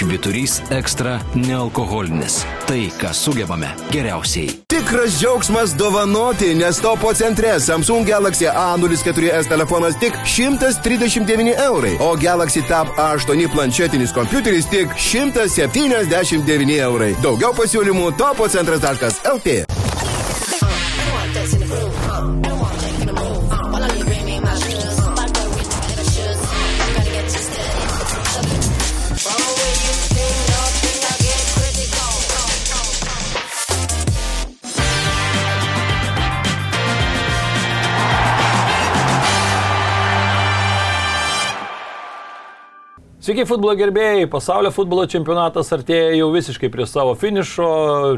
[0.00, 2.38] Šviturys ekstra nealkoholinis.
[2.64, 4.48] Tai, ką sugebame geriausiai.
[4.72, 12.62] Tikras džiaugsmas dovanoti, nes topo centre Samsung Galaxy A04s telefonas tik 139 eurai, o Galaxy
[12.68, 17.12] Tab A8 planšetinis kompiuteris tik 179 eurai.
[17.20, 19.60] Daugiau pasiūlymų topocentras.lt.
[43.30, 47.68] Sveiki futbolo gerbėjai, pasaulio futbolo čempionatas artėja jau visiškai prie savo finišo.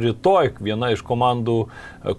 [0.01, 1.69] Rytoj viena iš komandų e,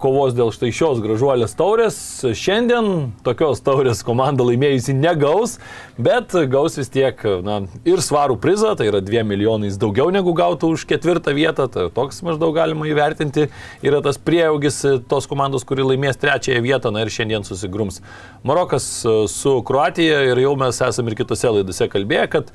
[0.00, 1.96] kovos dėl štai šios gražuolės taurės.
[2.24, 5.58] Šiandien tokios taurės komanda laimėjusi negaus,
[6.00, 10.72] bet gaus vis tiek na, ir svarų prizą, tai yra 2 milijonais daugiau negu gautų
[10.74, 11.68] už ketvirtą vietą.
[11.68, 13.50] Tai toks maždaug galima įvertinti.
[13.84, 18.00] Yra tas prieaugis tos komandos, kuri laimės trečiąją vietą, na ir šiandien susigrums
[18.44, 22.50] Marokas e, su Kroatija ir jau mes esame ir kitose laidose kalbėję, kad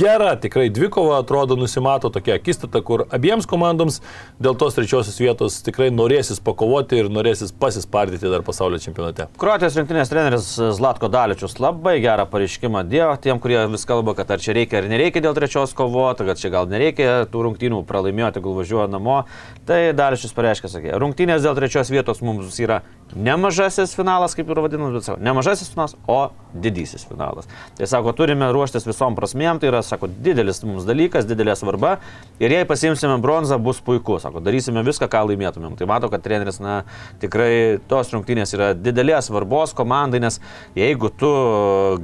[0.00, 4.00] gera tikrai dvikova, atrodo, nusimato tokia akistata, kur abiems komandoms
[4.42, 6.53] dėl tos trečiosios vietos tikrai norėsis pakovoti
[7.00, 9.26] ir norėsis pasispardyti dar pasaulio čempionate.
[9.40, 14.42] Kroatijos rinktinės treneris Zlatko Daličius labai gerą pareiškimą dėjo tiem, kurie vis kalba, kad ar
[14.42, 18.58] čia reikia ar nereikia dėl trečios kovoti, kad čia gal nereikia tų rungtynių pralaimėti, gal
[18.60, 19.22] važiuoja namo.
[19.66, 22.82] Tai Daličius pareiškė, sakė, rungtynės dėl trečios vietos mums yra
[23.14, 27.48] nemažasis finalas, kaip ir vadinamas, bet sako, nemažasis finalas, o didysis finalas.
[27.78, 31.96] Tai sako, turime ruoštis visom prasmėm, tai yra, sako, didelis mums dalykas, didelė svarba
[32.42, 35.78] ir jei pasimsime bronzą, bus puiku, sako, darysime viską, ką laimėtumėm.
[35.78, 36.80] Tai matau, kad treneris, na,
[37.22, 40.40] tikrai tos rungtynės yra didelės svarbos komandai, nes
[40.78, 41.30] jeigu tu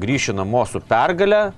[0.00, 1.50] grįši namo su pergale,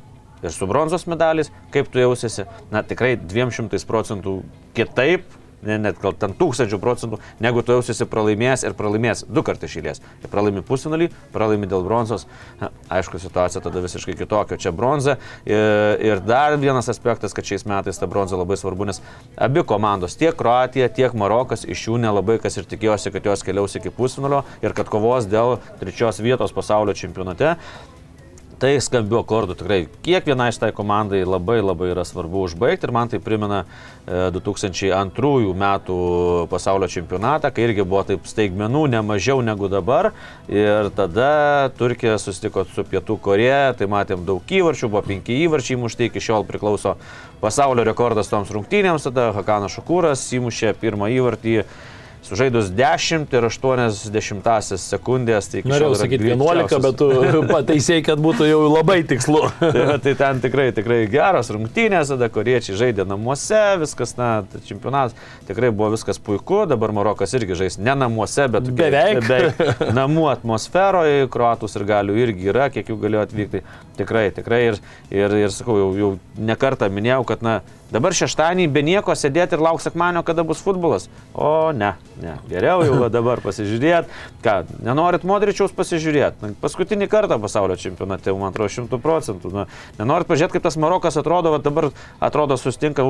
[0.42, 4.40] ir su bronzos medaliais, kaip tu jausiesi, na tikrai 200 procentų
[4.76, 5.26] kitaip
[5.66, 10.02] ne, net gal ten tūkstančių procentų, negu tu jausiesi pralaimėjęs ir pralaimėjęs du kartus išėlės.
[10.32, 12.26] Pralaimi pusfinalį, pralaimi dėl bronzos.
[12.92, 14.58] Aišku, situacija tada visiškai kitokia.
[14.62, 15.18] Čia bronza.
[15.48, 19.02] Ir, ir dar vienas aspektas, kad šiais metais ta bronza labai svarbu, nes
[19.36, 23.78] abi komandos, tiek Kroatija, tiek Marokas, iš jų nelabai kas ir tikėjosi, kad jos keliaus
[23.78, 27.56] iki pusfinalio ir kad kovos dėl trečios vietos pasaulio čempionate
[28.62, 33.18] tai skambių akordų tikrai kiekvienai šitai komandai labai labai yra svarbu užbaigti ir man tai
[33.22, 33.64] primena
[34.06, 35.96] 2002 e, metų
[36.50, 40.12] pasaulio čempionatą, kai irgi buvo taip staigmenų ne mažiau negu dabar.
[40.50, 46.10] Ir tada Turkija susitiko su Pietų Koreja, tai matėm daug įvarčių, buvo penki įvarčiai mušti,
[46.10, 46.96] iki šiol priklauso
[47.42, 51.62] pasaulio rekordas toms rungtynėms, tada Hakanas Šukūras įmušė pirmą įvartį
[52.26, 55.48] sužaidus 10 ir 80 sekundės.
[55.52, 57.08] Tai Norėjau sakyti 11, bet tu
[57.50, 59.42] pataisėjai, kad būtų jau labai tikslu.
[59.60, 64.30] tai, tai ten tikrai, tikrai geras rungtynės, tada koriečiai žaidė namuose, viskas, na,
[64.68, 65.16] čempionatas
[65.48, 71.28] tikrai buvo viskas puiku, dabar Marokas irgi žais ne namuose, bet beveik, beveik namų atmosferoje,
[71.32, 73.62] kruatus ir galių irgi yra, kiek jų galėjo atvykti.
[73.98, 74.80] Tikrai, tikrai ir,
[75.12, 76.10] ir, ir sakau, jau, jau
[76.40, 77.60] nekartą minėjau, kad, na,
[77.92, 81.08] Dabar šeštadienį be nieko sėdėti ir laukti sekmanio, kada bus futbolas.
[81.34, 81.92] O ne,
[82.22, 82.38] ne.
[82.48, 84.08] Geriau jau dabar pasižiūrėt.
[84.44, 86.54] Ką, nenorit Modričiaus pasižiūrėti?
[86.62, 89.52] Paskutinį kartą pasaulio čempionate, man atrodo, šimtų procentų.
[89.52, 89.68] Na,
[90.00, 91.90] nenorit pažiūrėti, kaip tas Marokas atrodo, va dabar
[92.24, 93.04] atrodo sustinka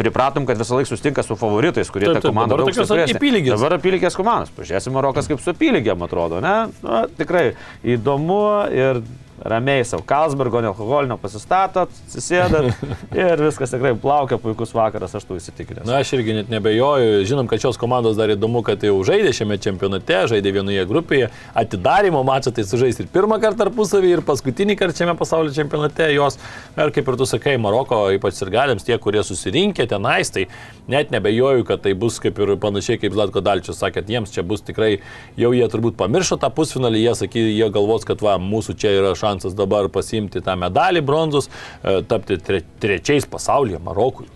[0.00, 3.58] pripratom, kad visą laiką sustinka su favoritais, kurie tą komandą daug apylygės.
[3.58, 4.52] Dabar apylygės komandos.
[4.56, 6.54] Pažiūrėsim, Marokas kaip su apylygėm atrodo, ne?
[6.84, 7.50] Na, tikrai
[7.84, 8.40] įdomu
[8.72, 9.02] ir
[9.40, 12.70] ramiai savo Kalsbergo, nealkoholinio pasistatot, susėdat
[13.16, 15.86] ir viskas tikrai plaukia, puikus vakaras, aš tu įsitikinęs.
[15.88, 19.56] Na, aš irgi net nebejoju, žinom, kad šios komandos dar įdomu, kad jau žaidė šiame
[19.62, 25.02] čempionate, žaidė vienoje grupėje, atidarimo mačą tai sužais ir pirmą kartą tarpusavį, ir paskutinį kartą
[25.02, 26.38] šiame pasaulio čempionate jos,
[26.76, 30.46] ir kaip ir tu sakai, Maroko, ypač ir galėms tie, kurie susirinkė tenais, tai
[30.90, 34.64] net nebejoju, kad tai bus kaip ir panašiai kaip Zlatko Dalčius sakė, jiems čia bus
[34.66, 34.98] tikrai,
[35.40, 39.12] jau jie turbūt pamiršo tą pusfinalį, jie sakė, jie galvos, kad va, mūsų čia yra
[39.14, 41.48] šansas šansas dabar pasimti tą medalį bronzos,
[41.82, 44.28] e, tapti tre, trečiais pasaulyje Marokui.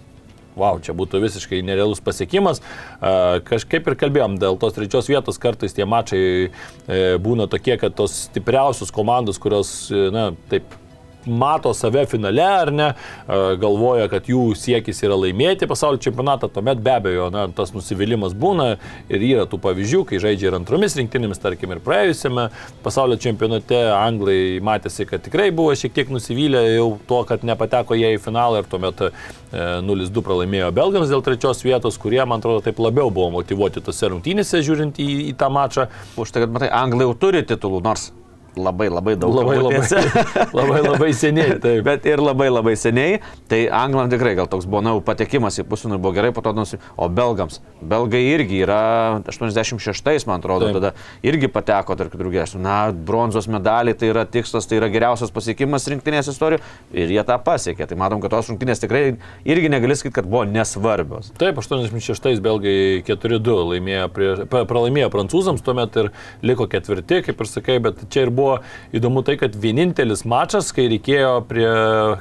[0.54, 2.60] Wow, čia būtų visiškai nerealus pasiekimas.
[2.62, 7.96] E, kažkaip ir kalbėjom, dėl tos trečios vietos kartais tie mačai e, būna tokie, kad
[7.98, 10.78] tos stipriausios komandos, kurios, na, taip
[11.26, 16.82] mato save finale ar ne, e, galvoja, kad jų siekis yra laimėti pasaulio čempionatą, tuomet
[16.84, 18.74] be abejo, na, tas nusivylimas būna
[19.12, 22.48] ir yra tų pavyzdžių, kai žaidžia ir antromis rinktinėmis, tarkim, ir praėjusiame
[22.84, 28.14] pasaulio čempionate anglai matėsi, kad tikrai buvo šiek tiek nusivylę jau tuo, kad nepateko jie
[28.16, 29.06] į finalą ir tuomet
[29.54, 34.10] 0-2 e, pralaimėjo belgams dėl trečios vietos, kurie, man atrodo, taip labiau buvo motivuoti tose
[34.12, 35.88] rungtynėse žiūrint į, į tą mačą.
[36.20, 38.10] Už tai, kad matai, anglai jau turi titulų, nors
[38.56, 39.34] labai labai daug.
[39.34, 39.82] Labai labai,
[40.58, 41.58] labai labai seniai.
[41.62, 41.82] Taip.
[41.86, 43.20] Bet ir labai labai seniai.
[43.50, 46.80] Tai anglam tikrai gal toks buvo, na, patekimas į pusfinalį buvo gerai, po to nusi.
[46.96, 47.60] O belgams.
[47.84, 48.80] Belgai irgi yra
[49.26, 50.78] 86, man atrodo, taip.
[50.78, 50.92] tada
[51.26, 52.60] irgi pateko tarp gestų.
[52.64, 56.62] Na, bronzos medaliai tai yra tikslas, tai yra geriausias pasiekimas rinktinės istorijų
[56.94, 57.88] ir jie tą pasiekė.
[57.90, 59.04] Tai matom, kad tos rungtynės tikrai
[59.48, 61.32] irgi negali sakyti, kad buvo nesvarbios.
[61.40, 66.10] Taip, 86 belgai 4-2 laimėjo, prie, pralaimėjo prancūzams, tuomet ir
[66.46, 68.60] liko ketvirti, kaip ir sakai, bet čia ir buvo buvo
[68.94, 71.68] įdomu tai, kad vienintelis mačas, kai reikėjo prie,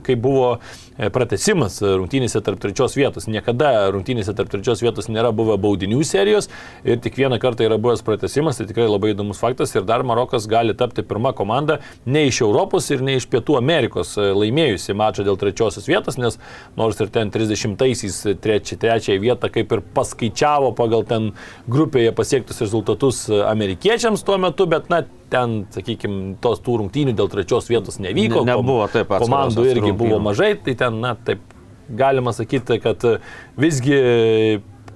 [0.05, 0.57] kai buvo
[0.97, 3.27] pratesimas rungtynėse tarp trečios vietos.
[3.31, 6.49] Niekada rungtynėse tarp trečios vietos nėra buvę baudinių serijos
[6.85, 10.47] ir tik vieną kartą yra buvęs pratesimas, tai tikrai labai įdomus faktas ir dar Marokas
[10.49, 15.25] gali tapti pirmą komandą ne iš Europos ir ne iš Pietų Amerikos e, laimėjusi mačą
[15.27, 16.37] dėl trečiosios vietos, nes
[16.79, 21.31] nors ir ten 30-aisiais treči, trečiąją vietą kaip ir paskaičiavo pagal ten
[21.71, 25.03] grupėje pasiektus rezultatus amerikiečiams tuo metu, bet na
[25.33, 28.43] ten, sakykime, tos tų rungtynių dėl trečios vietos nevyko.
[28.45, 29.23] Ne, nebuvo taip pat.
[29.23, 29.97] Komandų irgi rungtynių.
[29.99, 31.41] buvo mažai, tai ten, na, taip
[31.89, 33.03] galima sakyti, kad
[33.59, 33.97] visgi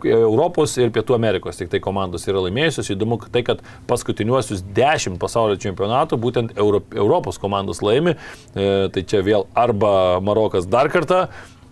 [0.05, 2.91] Europos ir Pietų Amerikos tik tai komandos yra laimėjusios.
[2.93, 8.13] Įdomu tai, kad paskutiniuosius dešimt pasaulio čempionatų būtent Euro, Europos komandos laimi.
[8.53, 11.25] E, tai čia vėl arba Marokas dar kartą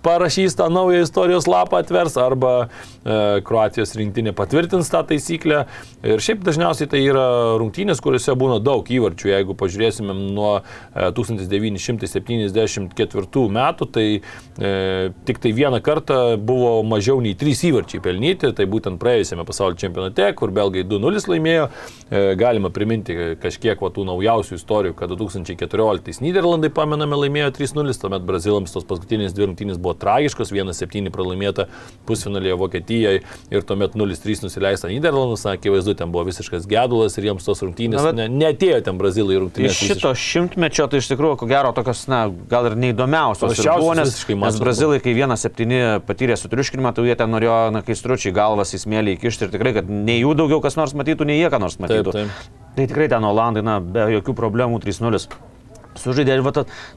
[0.06, 2.68] parašys tą naują istorijos lapą atvers, arba e,
[3.46, 5.66] Kroatijos rinktinė patvirtins tą taisyklę.
[6.06, 9.28] Ir šiaip dažniausiai tai yra rungtynės, kuriuose būna daug įvarčių.
[9.32, 10.64] Jeigu pažiūrėsime nuo e,
[11.18, 14.24] 1974 metų, tai e,
[15.26, 20.26] tik tai vieną kartą buvo mažiau nei 3 įvarčiai pelnyti, tai būtent praėjusiame pasaulio čempionate,
[20.38, 21.66] kur belgai 2-0 laimėjo.
[22.12, 28.24] E, galima priminti kažkiek va, tų naujausių istorijų, kad 2014 Niderlandai, pamename, laimėjo 3-0, tuomet
[28.28, 31.68] Brazilams tos paskutinės dvi rungtynės buvo tragiškos, 1-7 pralaimėta
[32.08, 33.16] pusfinalėje Vokietijai
[33.54, 38.14] ir tuomet 0-3 nusileista Niderlandus, akivaizdu, ten buvo visiškas gedulas ir jiems tos rungtynės na,
[38.16, 39.76] ne, netėjo ten Brazilai rungtynės.
[39.76, 43.56] Iš šito šimtmečio tai iš tikrųjų, ko gero, tokios, na, gal ir neįdomiausios.
[43.96, 48.76] Nes, nes Brazilai, kai 1-7 patyrė sutriuškinimą, tai jie ten norėjo, na, kai stručiai galvas
[48.76, 51.62] į smėlį įkišti ir tikrai, kad nei jų daugiau kas nors matytų, nei jie ką
[51.64, 52.16] nors matytų.
[52.16, 52.64] Taip, taip.
[52.76, 55.55] Tai tikrai ten Olandai, na, be jokių problemų 3-0
[56.06, 56.54] sužaidė ir va,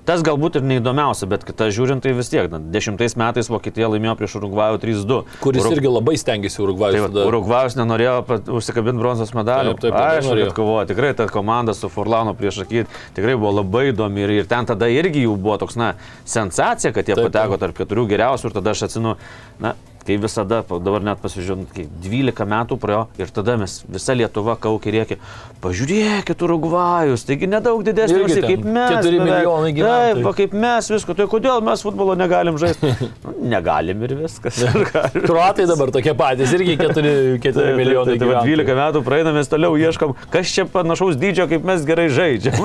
[0.08, 2.49] tas galbūt ir neįdomiausia, bet kita žiūrint tai vis tiek.
[2.52, 5.20] Na, dešimtais metais Vokietija laimėjo prieš Urugvajų 3-2.
[5.43, 5.76] Kuris Urug...
[5.76, 6.99] irgi labai stengiasi Urugvajus.
[6.99, 7.26] Tai, tada...
[7.31, 8.16] Urugvajus nenorėjo
[8.58, 9.75] užsikabinti bronzos medalį.
[9.75, 10.87] Taip, taip, taip, Aišku, kad kovojo.
[10.93, 14.88] Tikrai ta komanda su Furlano prieš akį tikrai buvo labai įdomi ir, ir ten tada
[14.93, 15.93] irgi jų buvo toks, na,
[16.28, 19.16] sensacija, kad jie taip, pateko tarp keturių geriausių ir tada aš atsinu,
[19.62, 19.75] na,
[20.08, 24.94] kai visada, dabar net pasižiūrėjau, kai 12 metų praėjo ir tada mes visa Lietuva kaukė
[24.94, 25.19] rėkė,
[25.62, 28.94] pažiūrėkit, Urugvajus, taigi nedaug didesnė valstybė kaip mes.
[29.05, 30.14] 4 milijonai gyventojų.
[30.14, 32.93] Taip, va, kaip mes visko, tai kodėl mes futbolo negalim žaisti?
[33.26, 34.60] nu, negalim ir viskas.
[35.28, 37.14] Kruatai dabar tokie patys, irgi 4,
[37.44, 41.49] 4 milijonai tai, tai, tai, 12 metų praeina, mes toliau ieškom, kas čia panašaus dydžio,
[41.50, 42.56] kaip mes gerai žaidžiam.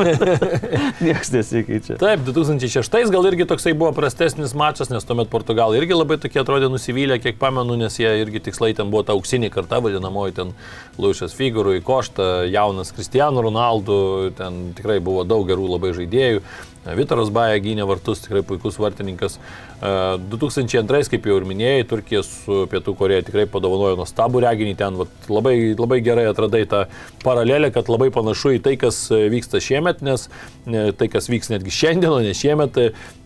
[1.06, 1.98] Niekas nesikeičia.
[2.01, 6.69] Taip, 2006 gal irgi toksai buvo prastesnis mačas, nes tuomet Portugalai irgi labai tokie atrodė
[6.72, 10.53] nusivylę, kiek pamenu, nes jie irgi tikslai ten buvo ta auksinė karta, vadinamoji ten
[11.01, 16.44] Luisas Figurų, Košta, jaunas Cristiano Ronaldo, ten tikrai buvo daug gerų labai žaidėjų.
[16.83, 19.38] Vitaras Baja gynė vartus, tikrai puikus vartininkas.
[19.80, 25.13] 2002, kaip jau ir minėjai, Turkija su Pietų Koreja tikrai padovanojo nuostabų reginį, ten vat,
[25.31, 26.84] labai, labai gerai atradai tą
[27.24, 31.72] paralelę, kad labai panašu į tai, kas vyksta šiemet, nes e, tai, kas vyks netgi
[31.72, 32.79] šiandien, o ne šiemet,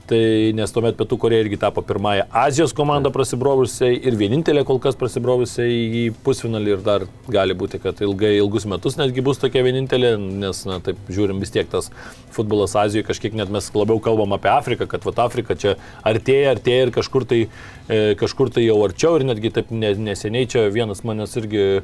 [0.08, 0.20] Tai
[0.56, 5.82] nes tuomet Pietų Koreja irgi tapo pirmąją Azijos komandą prasibrovusiai ir vienintelė kol kas prasibrovusiai
[6.00, 10.62] į pusfinalį ir dar gali būti, kad ilgai, ilgus metus netgi bus tokia vienintelė, nes,
[10.70, 11.90] na, taip žiūrim vis tiek tas
[12.32, 15.76] futbolas Azijoje, kažkiek net mes labiau kalbam apie Afriką, kad vat Afrika čia
[16.08, 17.42] artėja, artėja ir kažkur tai,
[17.90, 21.82] e, kažkur tai jau arčiau ir netgi taip neseniai čia vienas manęs irgi e,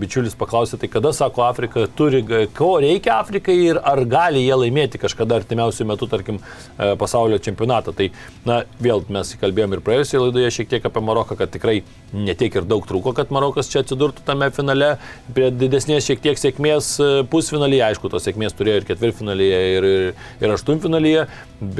[0.00, 2.24] bičiulis paklausė, tai kada, sako, Afrika turi,
[2.56, 7.94] ko reikia Afrikai ir ar gali jie laimėti kažkada artimiausių metų, tarkim, e, pasaulio čempionatą.
[7.96, 8.10] Tai,
[8.48, 11.82] na, vėl mes kalbėjom ir praėjusioje laidoje šiek tiek apie Maroką, kad tikrai
[12.14, 14.94] netiek ir daug trūko, kad Marokas čia atsidurtų tame finale,
[15.36, 20.24] prie didesnės šiek tiek sėkmės e, pusfinalyje, aišku, tos sėkmės turėjo ir ketvirtfinalyje, ir, ir,
[20.44, 21.26] ir aštuntfinalyje,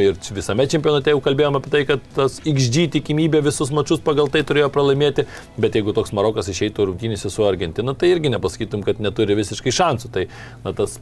[0.07, 4.45] ir visame čempionate jau kalbėjome apie tai, kad tas XG tikimybė visus mačius pagal tai
[4.47, 5.29] turėjo pralaimėti,
[5.61, 10.11] bet jeigu toks Marokas išeitų rungtynėse su Argentina, tai irgi nepasakytum, kad neturi visiškai šansų.
[10.15, 10.27] Tai
[10.65, 10.99] na, tas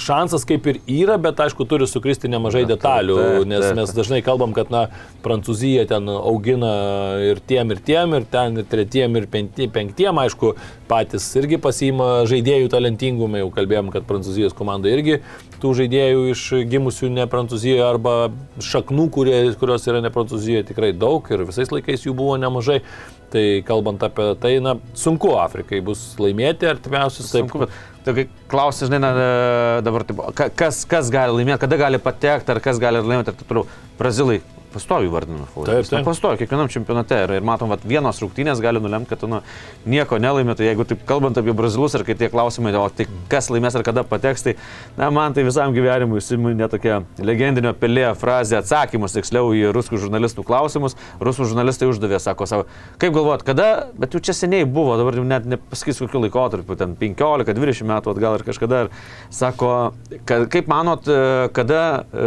[0.00, 4.70] šansas kaip ir yra, bet aišku, turi sukristi nemažai detalių, nes mes dažnai kalbam, kad,
[4.72, 4.86] na,
[5.24, 6.70] Prancūzija ten augina
[7.26, 10.54] ir tiem, ir tiem, ir ten, ir tretiem, ir penkti- penktiem, aišku,
[10.88, 15.20] patys irgi pasiima žaidėjų talentingų, mes jau kalbėjom, kad Prancūzijos komanda irgi
[15.60, 18.16] tų žaidėjų iš gimusių ne Prancūzijoje arba
[18.64, 22.80] šaknų, kurie, kurios yra ne Prancūzijoje, tikrai daug ir visais laikais jų buvo nemažai.
[23.30, 27.28] Tai kalbant apie tai, na, sunku Afrikai bus laimėti artimiausius.
[27.30, 29.10] Taip, Sunku, bet tai kai klausi, žinai, na,
[29.86, 33.38] dabar taip, ka- kas, kas gali laimėti, kada gali patekti, ar kas gali laimėti ir
[33.38, 33.68] taip toliau.
[34.00, 34.40] Brazilai
[34.72, 35.46] pastovi vardinu.
[35.66, 36.04] Taip, taip.
[36.06, 39.40] Pastovi kiekvienam čempionate ir, ir matom, kad vienos rungtynės gali nulemti, kad tu nu,
[39.90, 40.56] nieko nelaimė.
[40.58, 43.84] Tai jeigu taip kalbant apie brazilus ir kai tie klausimai, o tai kas laimės ar
[43.86, 44.56] kada pateks, tai
[44.98, 50.44] na, man tai visam gyvenimui įsiminė tokia legendinio pelė frazė atsakymus, tiksliau į rusų žurnalistų
[50.46, 50.96] klausimus.
[51.20, 52.66] Rusų žurnalistai uždavė, sako savo,
[53.02, 56.94] kaip galvojat, kada, bet jau čia seniai buvo, dabar jau net nepasakysiu kokiu laikotarpiu, ten
[57.00, 58.84] 15-20 metų atgal ar kažkada.
[58.86, 58.90] Ir
[59.34, 59.72] sako,
[60.28, 62.26] kad, kaip manot, e, kada e,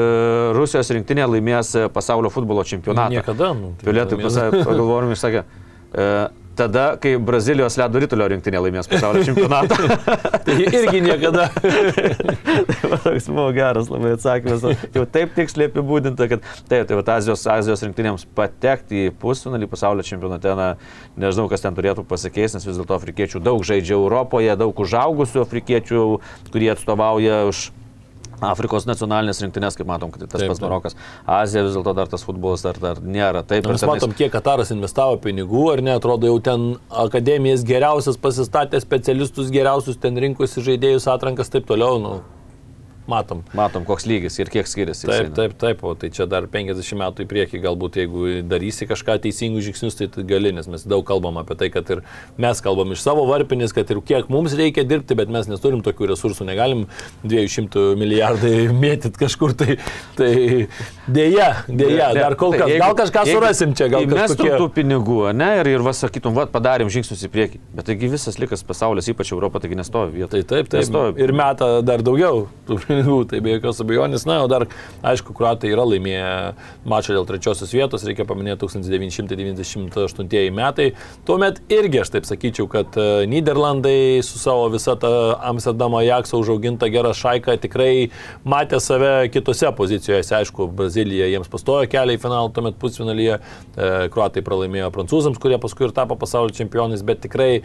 [0.58, 3.14] Rusijos rinktinė laimės e, pasaulio futbolo čempionatą?
[3.14, 3.54] Niekada.
[3.58, 4.20] Nu, tai Pilietai
[4.64, 5.44] pagalvojom ir sakė,
[5.94, 6.08] e,
[6.56, 9.78] tada, kai Brazilijos ledo rytulio rinktinė laimės pasaulio čempionatą.
[10.46, 11.48] Tai irgi niekada.
[12.92, 14.66] tai toks buvo geras labai atsakymas.
[14.94, 20.06] Jau taip tiksliai apibūdinta, kad taip, tai va, Azijos, Azijos rinktinėms patekti į pusfinalį pasaulio
[20.08, 20.74] čempionate, na,
[21.20, 26.04] nežinau, kas ten turėtų pasikeisti, nes vis dėlto afrikiečių daug žaidžia Europoje, daug užaugusių afrikiečių,
[26.54, 27.70] kurie atstovauja už
[28.42, 30.62] Afrikos nacionalinės rinktinės, kaip matom, kad tas Taip, pats.
[30.62, 30.96] Marokas.
[31.26, 33.44] Azija vis dėlto dar tas futbolas dar, dar nėra.
[33.46, 38.18] Taip, Mes tenais- matom, kiek Kataras investavo pinigų, ar ne, atrodo jau ten akademijas geriausias
[38.18, 42.22] pasistatė, specialistus geriausius ten rinkosi žaidėjus atrankas, taip toliau, nu,
[43.10, 43.44] matom.
[43.58, 45.08] Matom, koks lygis ir kiek skiriasi.
[45.08, 45.36] Taip, jisai.
[45.38, 49.68] taip, taip, o tai čia dar 50 metų į priekį, galbūt jeigu darysi kažką teisingus
[49.68, 52.04] žingsnius, tai gali, nes mes daug kalbam apie tai, kad ir
[52.42, 56.12] mes kalbam iš savo varpinės, kad ir kiek mums reikia dirbti, bet mes neturim tokių
[56.14, 56.86] resursų, negalim
[57.28, 59.78] 200 milijardai mėtyti kažkur, tai,
[60.20, 60.34] tai
[61.08, 64.44] dėja, dėja, Ne, dar kol tai kas, jeigu- gal kažką jeigu surasim čia, gal įmestum
[64.44, 64.60] kažkokie...
[64.60, 67.62] tų pinigų, ne, ir, ir vas sakytum, va, padarėm žingsnius į priekį.
[67.78, 70.34] Bet taigi visas likas pasaulis, ypač Europa, taigi nestovi vietoje.
[70.34, 70.82] Tai taip, taip.
[70.82, 71.22] Nestovi.
[71.24, 72.48] Ir meta dar daugiau
[72.94, 74.26] pinigų, tai be jokios abejonės.
[74.30, 74.68] Na, o dar,
[75.06, 76.54] aišku, kruatai yra laimėję
[76.90, 80.92] mačą dėl trečiosios vietos, reikia paminėti 1998 metai.
[81.28, 85.12] Tuomet irgi aš taip sakyčiau, kad e, Niderlandai su savo visą tą
[85.50, 88.10] Amsterdamo Jakso užaugintą gerą šaiką tikrai
[88.46, 90.36] matė save kitose pozicijose.
[90.40, 93.42] Aišku, Brazilija jiems pastojo kelią į finalą, tuomet pusfinalyje e,
[94.14, 97.64] kruatai pralaimėjo prancūzams, kurie paskui ir tapo pasaulio čempionais, bet tikrai e,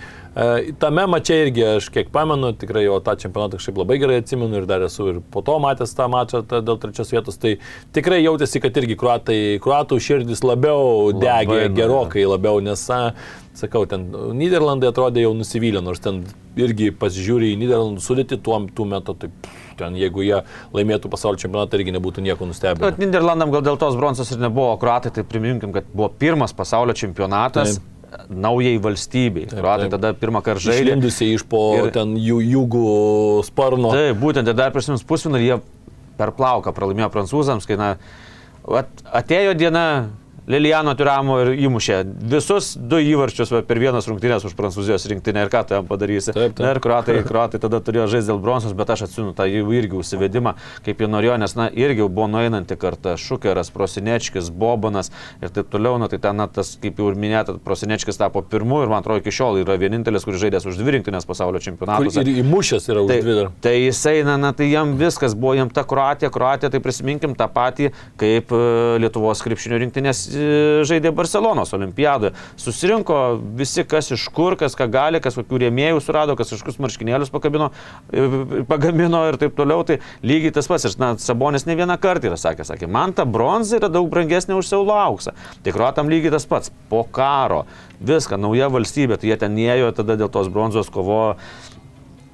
[0.80, 4.68] tame mače irgi aš kiek pamenu, tikrai jo tą čempionatą kažkaip labai gerai atsimenu ir
[4.68, 7.56] dar esu ir po to matęs tą mačą tą, dėl trečios vietos, tai
[7.96, 13.14] tikrai jautėsi, kad irgi kruatai, kruatų širdis labiau degė, nu, gerokai labiau, nes, a,
[13.58, 14.08] sakau, ten
[14.38, 16.22] Niderlandai atrodė jau nusivylę, nors ten
[16.58, 19.30] irgi pasižiūrė į Niderlandų sudėti tuo, metu, tai
[19.78, 20.42] ten jeigu jie
[20.74, 22.82] laimėtų pasaulio čempionatą, irgi nebūtų nieko nustebinę.
[22.86, 26.54] Bet Niderlandam gal dėl tos bronzos ir nebuvo, o kruatai, tai priminkim, kad buvo pirmas
[26.56, 27.78] pasaulio čempionatas.
[28.28, 29.46] Naujai valstybei.
[29.50, 29.94] Kruatai taip.
[29.96, 30.84] tada pirmą kartą žaidė.
[30.86, 32.84] Išlindusiai iš po Ir- ten jų jūgų
[33.48, 33.90] sparno.
[33.92, 35.58] Taip, būtent dar prisimins pusfinalį jie
[36.18, 37.90] per plauką pralaimėjo prancūzams, kai na,
[38.80, 38.88] at,
[39.22, 39.84] atėjo diena,
[40.48, 41.98] Lilijano Turamo ir įmušė
[42.32, 46.32] visus du įvarčius va, per vienas rungtynės už Prancūzijos rinktinę ir ką tu jam padarysi.
[46.32, 46.62] Taip, taip.
[46.64, 49.98] Na ir kruatai, kruatai tada turėjo žaisti dėl bronzos, bet aš atsinu tą jų irgi
[50.00, 50.54] užsivedimą,
[50.86, 55.12] kaip jie norėjo, nes na, irgi buvo nueinanti karta Šukeras, Prosinečkis, Bobanas
[55.44, 58.80] ir taip toliau, na tai ten, na, tas, kaip jau ir minėta, Prosinečkis tapo pirmu
[58.86, 62.16] ir man atrodo iki šiol yra vienintelis, kuris žaidęs už dvi rinktinės pasaulio čempionatus.
[62.24, 63.52] ir įmušęs yra už Tai, dvi dar.
[63.68, 67.52] tai jisai, na, na, tai jam viskas buvo, jam ta Kroatija, Kroatija, tai prisiminkim tą
[67.52, 68.64] patį, kaip e,
[69.04, 70.24] Lietuvos krepšinio rinktinės
[70.88, 72.34] žaidė Barcelonos olimpiadoje.
[72.60, 73.18] Susirinko
[73.58, 77.70] visi, kas iš kur, kas ką gali, kas kokių rėmėjų surado, kas kažkokius marškinėlius pakabino,
[78.12, 79.84] e, pagamino ir taip toliau.
[79.88, 80.88] Tai lygiai tas pats.
[80.88, 84.56] Ir, na, Sabonis ne vieną kartą yra sakęs, sakė, man ta bronza yra daug brangesnė
[84.58, 85.34] už Seulo auksą.
[85.68, 86.72] Kroatam lygiai tas pats.
[86.88, 87.64] Po karo.
[87.98, 91.36] Viską, nauja valstybė, tai jie ten ėjo, tada dėl tos bronzos kovojo.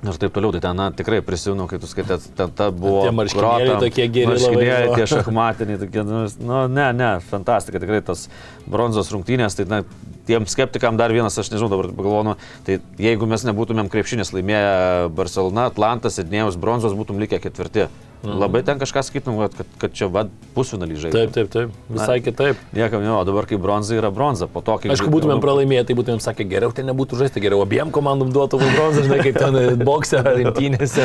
[0.05, 3.05] Ir taip toliau, tai ten na, tikrai prisimenu, kai tu skaitai, ten ta buvo...
[3.07, 8.03] Tie marškinėliai Kroatam, tokie geri Marškinėliai, tie šachmatiniai, tokie, nu, nu, ne, ne, fantastika, tikrai
[8.05, 8.27] tas
[8.69, 9.81] bronzos rungtynės, tai na,
[10.29, 14.75] tiem skeptikam dar vienas, aš nežinau, dabar pagalvoju, nu, tai jeigu mes nebūtumėm krepšinės laimėję
[15.17, 17.89] Barcelona, Atlantas, Sidnėjus, bronzos būtum likę ketvirti.
[18.25, 18.39] Mhm.
[18.41, 21.25] Labai ten kažką sakytum, kad, kad, čia vad pusfinalį žaidė.
[21.27, 21.75] Taip, taip, taip.
[21.93, 22.61] Visai kitaip.
[22.73, 24.93] Niekam, ne, o dabar kai bronza yra bronza, po to, kai...
[24.95, 29.05] Aišku, būtumėm pralaimėję, tai būtumėm sakę, geriau ten nebūtų žaisti, geriau abiem komandom duotų bronzą,
[29.05, 31.05] žinai, kaip ten bokse ar rinktynėse.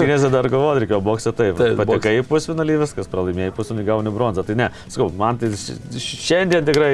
[0.00, 1.60] Kinėse dar kovoti reikėjo, bokse taip.
[1.60, 4.46] Taip, Patekai į pusfinalį, viskas, pralaimėjai pusfinalį, gauni bronzą.
[4.46, 6.92] Tai ne, sakau, man tai šiandien tikrai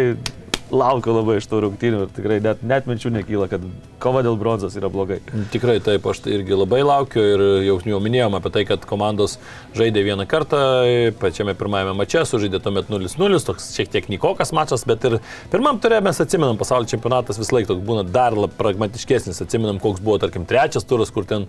[0.73, 3.65] laukiu labai iš tų rungtynių ir tikrai net, net minčių nekyla, kad
[4.03, 5.21] kova dėl bronzos yra blogai.
[5.53, 9.37] Tikrai taip, aš tai irgi labai laukiu ir jau, jau minėjom apie tai, kad komandos
[9.77, 10.63] žaidė vieną kartą,
[11.21, 15.19] pačiame pirmajame mače sužaidė tuomet 0-0, toks šiek tiek nikokas mačas, bet ir
[15.53, 20.01] pirmam turė mes atsimenam, pasaulio čempionatas vis laik toks būna dar lab, pragmatiškesnis, atsimenam, koks
[20.03, 21.49] buvo, tarkim, trečias turas, kur ten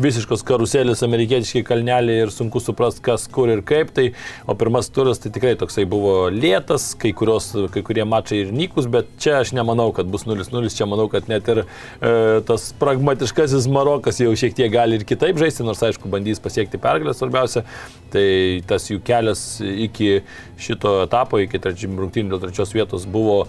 [0.00, 3.92] visiškos karuselės, amerikietiški kalneliai ir sunku suprasti, kas kur ir kaip.
[3.92, 4.08] Tai,
[4.48, 8.88] o pirmas turas tai tikrai toksai buvo lėtas, kai, kurios, kai kurie mačai ir nykus,
[8.90, 11.66] bet čia aš nemanau, kad bus 0-0, čia manau, kad net ir e,
[12.48, 17.14] tas pragmatiškasis Marokas jau šiek tiek gali ir kitaip žaisti, nors aišku bandys pasiekti pergalę
[17.16, 17.66] svarbiausia.
[18.12, 18.28] Tai
[18.68, 20.22] tas jų kelias iki
[20.60, 23.44] šito etapo, iki rungtynių dėl trečios vietos buvo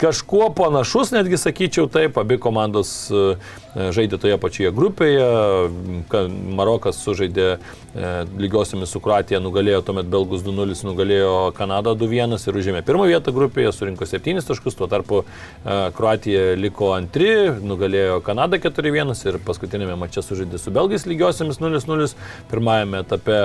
[0.00, 3.36] kažkuo panašus, netgi sakyčiau taip, abi komandos e,
[3.76, 5.26] žaidė toje pačioje grupėje,
[6.56, 7.58] Marokas sužaidė e,
[8.40, 13.72] lygiosiomis su Kroatija, nugalėjo tuomet Belgus 2-0, nugalėjo Kanadą 2-1 ir užėmė pirmą vietą grupėje,
[13.76, 17.28] surinko 7 taškus, tuo tarpu e, Kroatija liko antri,
[17.60, 22.08] nugalėjo Kanadą 4-1 ir paskutinėme mače sužaidė su Belgais lygiosiomis 0-0,
[22.50, 23.38] pirmajame etape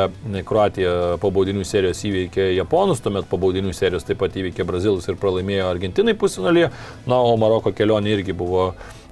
[0.47, 5.19] Kroatija po baudinių serijos įveikė Japonus, tuomet po baudinių serijos taip pat įveikė Brazilus ir
[5.19, 6.71] pralaimėjo Argentinai pusinalyje,
[7.09, 8.71] na, o Maroko kelionė irgi buvo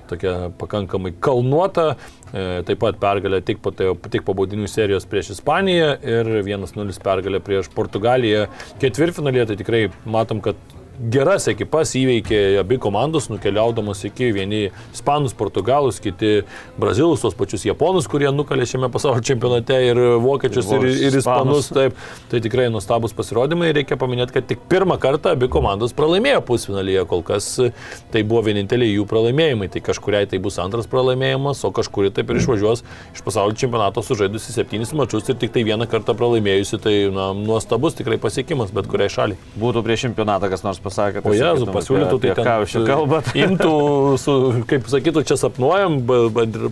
[0.09, 1.93] tokia pakankamai kalnuota,
[2.31, 6.99] e, taip pat pergalė tik po, tai, tik po baudinių serijos prieš Ispaniją ir 1-0
[7.05, 8.47] pergalė prieš Portugaliją.
[8.81, 10.59] Ketvirtfinalėje tai tikrai matom, kad
[10.99, 14.61] geras ekipas įveikė abi komandos, nukeliaudamos iki vieni
[14.93, 16.43] ispanus, portugalus, kiti
[16.79, 21.71] brazilus, tos pačius japonus, kurie nukalė šiame pasaulio čempionate ir vokiečius, ir, ir ispanus.
[21.75, 21.97] Taip,
[22.31, 23.71] tai tikrai nuostabus pasirodymai.
[23.77, 27.47] Reikia paminėti, kad tik pirmą kartą abi komandos pralaimėjo pusfinalyje, kol kas
[28.13, 29.69] tai buvo vieninteliai jų pralaimėjimai.
[29.71, 32.83] Tai kažkuriai tai bus antras pralaimėjimas, o kažkuri taip ir išvažiuos
[33.15, 36.81] iš pasaulio čempionato sužaidusi septynis mačius ir tik tai vieną kartą pralaimėjusi.
[36.83, 39.39] Tai na, nuostabus tikrai pasiekimas bet kuriai šaliai.
[39.59, 41.23] Būtų prieš čempionatą kas nors pasakė.
[41.23, 43.31] O Jėzu, pasiūlytų tai ką jūs čia kalbat.
[43.45, 43.73] Imtų,
[44.21, 44.35] su,
[44.69, 45.99] kaip sakytų, čia sapnuojam,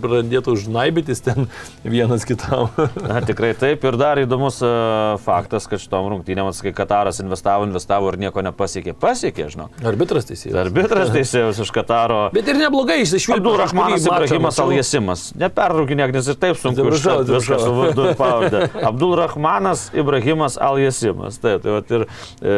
[0.04, 1.48] pradėtų žnaibytis ten
[1.96, 2.68] vienas kitam.
[3.00, 3.84] Na, tikrai taip.
[3.88, 8.94] Ir dar įdomus uh, faktas, kad šitom rungtynėms, kai Kataras investavo, investavo ir nieko nepasiekė.
[8.98, 9.68] Pasiekė, žinau.
[9.86, 10.58] Arbitras teisėjas.
[10.66, 12.20] Arbitras teisėjas iš Kataro.
[12.34, 13.38] Bet ir neblogai išsišvilpė.
[13.38, 15.24] Abdul Rahmanas Ibrahimas Aljasimas.
[15.38, 18.64] Neperraukinėk, nes ir taip sunku užduoti viską su vardu pavardę.
[18.88, 21.38] Abdul Rahmanas Ibrahimas Aljasimas.
[21.42, 22.56] Taip, tai ir e,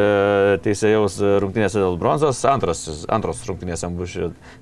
[0.64, 1.18] teisėjaus
[1.50, 3.88] rungtynėse dėl bronzos, antras, antros rungtynėse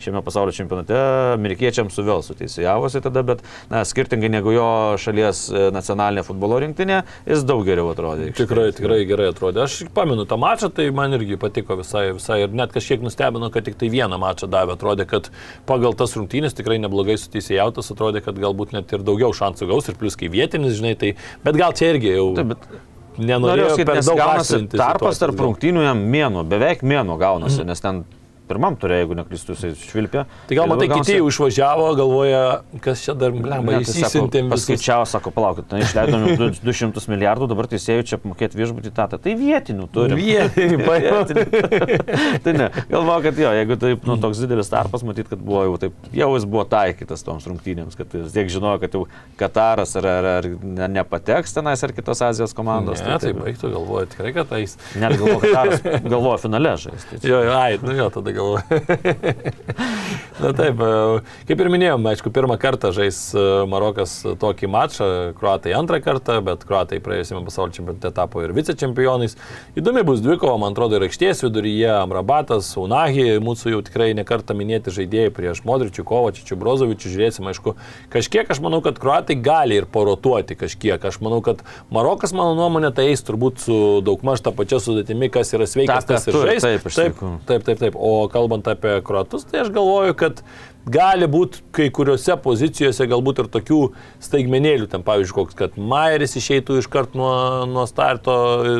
[0.01, 0.97] šiame pasaulio čempionate,
[1.37, 4.69] amerikiečiams su Velsu teisėjavosi tada, bet na, skirtingai negu jo
[5.01, 8.31] šalies e, nacionalinė futbolo rinktinė, jis daug geriau atrodė.
[8.39, 9.65] Tikrai, tikrai gerai atrodė.
[9.67, 13.69] Aš pamenu tą mačą, tai man irgi patiko visai, visai ir net kažkiek nustebino, kad
[13.69, 14.79] tik tai vieną mačą davė.
[14.79, 15.31] Atrodė, kad
[15.69, 19.99] pagal tas rungtynės tikrai neblogai suteisėjautas, atrodė, kad galbūt net ir daugiau šansų gaus ir
[20.01, 22.31] plus kai vietinis, žinai, tai bet gal čia irgi jau...
[22.39, 22.88] Taip, bet
[23.19, 27.71] nenorėjau sakyti, per daug gaunasi tarpas tarp rungtynių jam mėno, beveik mėno gaunasi, mm.
[27.73, 28.05] nes ten
[28.49, 30.25] pirmam turė, jeigu neklystu, jisai švilpė.
[30.49, 32.43] Tai gal matai, kiti jau išvažiavo, galvoja,
[32.85, 34.51] kas čia dar, blemba, įsisintėm.
[34.53, 36.27] Paskaičiavo, sako, palaukit, tai išleidom
[36.63, 39.09] 200 milijardų, dabar teisėjų čia mokėti viešbutį tą.
[39.19, 40.19] Tai vietinių turi.
[40.19, 40.79] Vietinių,
[42.45, 45.77] tai ne, galvoju, kad jo, jeigu taip, nu, toks didelis tarpas, matyt, kad buvo jau
[45.85, 49.05] taip, jau jis buvo taikytas toms rungtynėms, kad jis tiek žinojo, kad jau
[49.39, 53.03] Kataras ar, ar, ar ne, nepateks tenais ar kitos Azijos komandos.
[53.05, 54.77] Ne, tai, tai baigtų, galvoju, tikrai, kad tais.
[54.99, 57.21] Net galvoju, Kataras galvoja finale žaisti.
[57.29, 58.63] Jo, jo, ai, nu jo, tada galvoju.
[60.43, 65.73] Na taip, e, kaip ir minėjom, aišku, pirmą kartą žais e, Marokas tokį mačą, kruatai
[65.75, 69.35] antrą kartą, bet kruatai praėjusiame pasaulio čempionate tapo ir vicečempionais.
[69.79, 74.95] Įdomi bus dvikova, man atrodo, ir aikštės viduryje Amrabatas, Unahi, mūsų jau tikrai nekartą minėti
[74.95, 77.75] žaidėjai prieš Modričių, Kovačičių, Brozovičių, žiūrėsim, aišku,
[78.15, 81.03] kažkiek aš manau, kad kruatai gali ir porotuoti kažkiek.
[81.03, 85.51] Aš manau, kad Marokas, mano nuomonė, tai eis turbūt su daugmaž tą pačią sudėtimi, kas
[85.57, 86.63] yra sveikas, Ta, tas ir žais.
[86.63, 87.99] Taip, taip, taip, taip, taip.
[87.99, 90.43] O kalbant apie kruatus, tai aš galvoju, kad
[90.89, 93.81] gali būti kai kuriuose pozicijose galbūt ir tokių
[94.25, 97.33] staigmenėlių, ten pavyzdžiui, koks, kad Mairis išeitų iškart nuo,
[97.69, 98.35] nuo starto,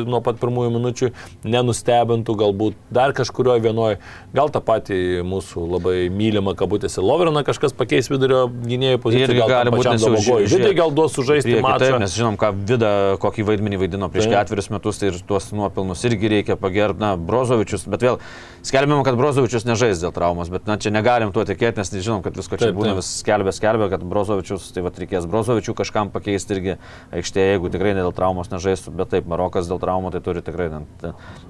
[0.09, 1.11] nuo pat pirmųjų minučių,
[1.45, 3.99] nenustebintų, galbūt dar kažkurioje vienoje,
[4.35, 9.75] gal tą patį mūsų labai mylimą kabutėse Loveriną kažkas pakeis vidurio gynėjų poziciją, gal gali
[9.75, 10.49] būti nesuvogoju.
[10.53, 11.85] Vidai gal duos sužaisti mačą.
[11.85, 14.35] Taip, nes žinom, ką Vida, kokį vaidmenį vaidino prieš taip.
[14.35, 18.19] ketverius metus, tai ir tuos nuopelnus irgi reikia pagerbti, na, Brozovičius, bet vėl
[18.67, 22.37] skelbėme, kad Brozovičius nežais dėl traumos, bet na, čia negalim tuo tikėti, nes žinom, kad
[22.37, 22.99] visko čia taip, būna, taip.
[23.01, 26.75] vis skelbė, skelbė, kad Brozovičius, tai va reikės Brozovičių kažkam pakeisti irgi
[27.15, 30.69] aikštėje, jeigu tikrai ne dėl traumos nežaistų, bet taip, Marokas dėl traumų tai turi tikrai
[30.73, 30.85] ten,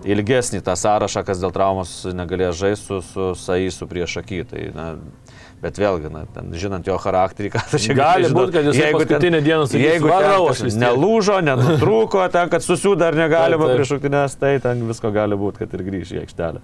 [0.07, 4.41] ilgesnį tą sąrašą, kas dėl traumos negalės žaisti su, su Saisu prieš akį.
[4.49, 4.87] Tai, na,
[5.59, 9.01] Bet vėlgi, na, ten, žinant jo charakterį, ką tai čia gali būti, kad jis jeigu
[9.01, 13.91] paskutinę dieną sakys, jeigu varau, aš vis nelūžo, nenutrūko, ten, kad susiūda ar negalima prieš
[13.91, 16.63] šaukinės, tai ten visko gali būti, kad ir grįš į aikštelę.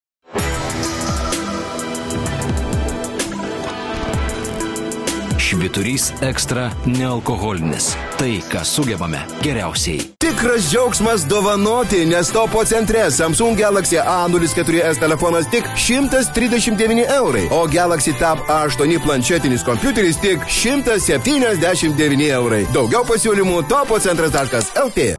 [5.51, 7.89] Šviturys ekstra nealkoholinis.
[8.15, 9.99] Tai, ką sugebame geriausiai.
[10.23, 18.13] Tikras džiaugsmas dovanoti, nes topo centre Samsung Galaxy A04S telefonas tik 139 eurai, o Galaxy
[18.19, 22.63] Tab A8 planšetinis kompiuteris tik 179 eurai.
[22.71, 25.11] Daugiau pasiūlymų topocentras.lt.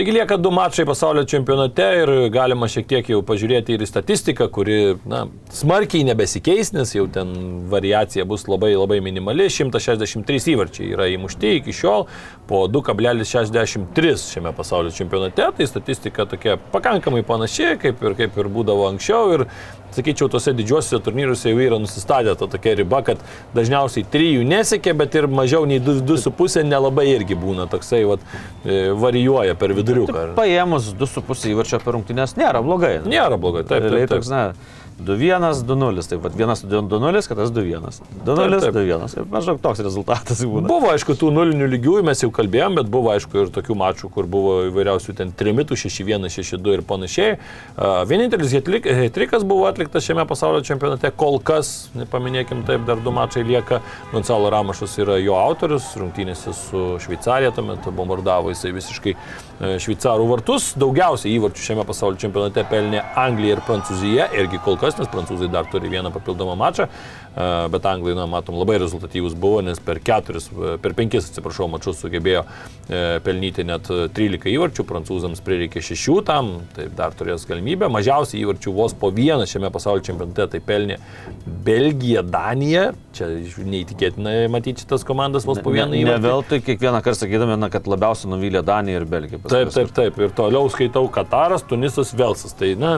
[0.00, 4.46] Taigi lieka du mačai pasaulio čempionate ir galima šiek tiek jau pažiūrėti ir į statistiką,
[4.48, 7.34] kuri na, smarkiai nebesikeis, nes jau ten
[7.68, 9.50] variacija bus labai labai minimali.
[9.52, 12.06] 163 įvarčiai yra įmušti iki šiol
[12.48, 15.50] po 2,63 šiame pasaulio čempionate.
[15.58, 19.36] Tai statistika tokia pakankamai panaši, kaip ir, kaip ir būdavo anksčiau.
[19.36, 19.44] Ir
[19.96, 23.22] sakyčiau, tose didžiuosiuose turnyruose jau yra nusistatę ta tokia riba, kad
[23.56, 28.26] dažniausiai 3 nesiekia, bet ir mažiau nei 2,5 nelabai irgi būna toksai vat,
[28.64, 30.30] e, varijuoja per viduriuką.
[30.38, 32.98] Paėmus 2,5 įvarčio per rungtynės nėra blogai.
[33.06, 34.78] Nėra blogai, taip, Realiai taip, taip.
[35.06, 36.06] Toks, na, 2-1, 2-0.
[36.10, 38.00] Taip pat 1-2-0, kitas 2-1.
[38.24, 38.74] 2-0, Taip, taip.
[38.74, 39.14] 2-1.
[39.14, 40.68] Taip, Maždaug toks rezultatas būna.
[40.68, 44.28] Buvo, aišku, tų nulinių lygių mes jau kalbėjom, bet buvo, aišku, ir tokių mačų, kur
[44.30, 47.36] buvo įvairiausių ten trimitų, 6-1, 6-2 ir panašiai.
[48.10, 53.80] Vienintelis hetrikas buvo atliktas šiame pasaulio čempionate, kol kas, paminėkim taip, dar du mačai lieka.
[54.12, 60.72] Gonzalo Ramašas yra jo autorius, rungtynėse su Šveicarija, tuomet bombardavo jisai visiškai e, šveicarų vartus.
[60.80, 65.68] Daugiausiai įvarčių šiame pasaulio čempionate pelnė Anglija ir Prancūzija, irgi kol kas, nes prancūzai dar
[65.70, 70.48] turi vieną papildomą mačą, e, bet anglai, na, matom, labai rezultatyvus buvo, nes per keturis,
[70.50, 76.52] e, per penkis, atsiprašau, mačius sugebėjo e, pelnyti net 13 įvarčių, prancūzams prireikė 6 tam,
[76.76, 77.90] tai dar turės galimybę.
[77.92, 80.98] Mažiausiai įvarčių vos po vieną šiame pasaulio čempionate tai pelnė
[81.46, 83.28] Belgija, Danija, čia
[83.66, 86.26] neįtikėtina matyti šitas komandas vos po vieną Ne įvartį.
[86.26, 89.42] veltui kiekvieną kartą sakydami, na, kad labiausiai nuvylė Danija ir Belgija.
[89.50, 90.20] Taip, taip, taip.
[90.20, 92.54] Ir toliau skaitau Kataras, Tunisas, Velsas.
[92.56, 92.92] Tai, na,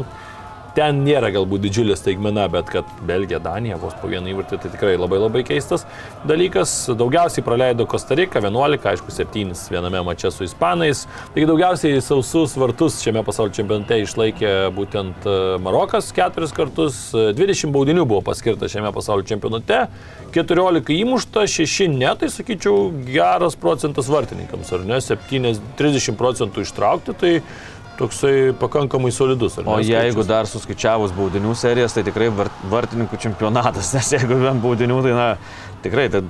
[0.77, 4.97] ten nėra galbūt didžiulė staigmena, bet kad Belgija, Danija vos po vieną įvartį, tai tikrai
[4.99, 5.87] labai labai keistas
[6.29, 6.75] dalykas.
[6.99, 11.07] Daugiausiai praleido Kostarika, 11, aišku, 7 viename mače su Ispanais.
[11.33, 17.73] Taigi daugiausiai sausus vartus šiame pasaulio čempionate išlaikė būtent e, Marokas keturis kartus, E, 20
[17.75, 19.85] baudinių buvo paskirta šiame pasaulio čempionate,
[20.35, 27.17] 14 įmušta, 6 ne, tai sakyčiau geras procentas vartininkams, ar ne, 7, 30 procentų ištraukti,
[27.21, 27.35] tai
[27.99, 29.59] toksai pakankamai solidus.
[29.65, 35.03] O jeigu dar suskaičiavus baudinių serijas, tai tikrai vart, vartininkų čempionatas, nes jeigu vien baudinių,
[35.07, 35.29] tai na,
[35.85, 36.25] tikrai, tai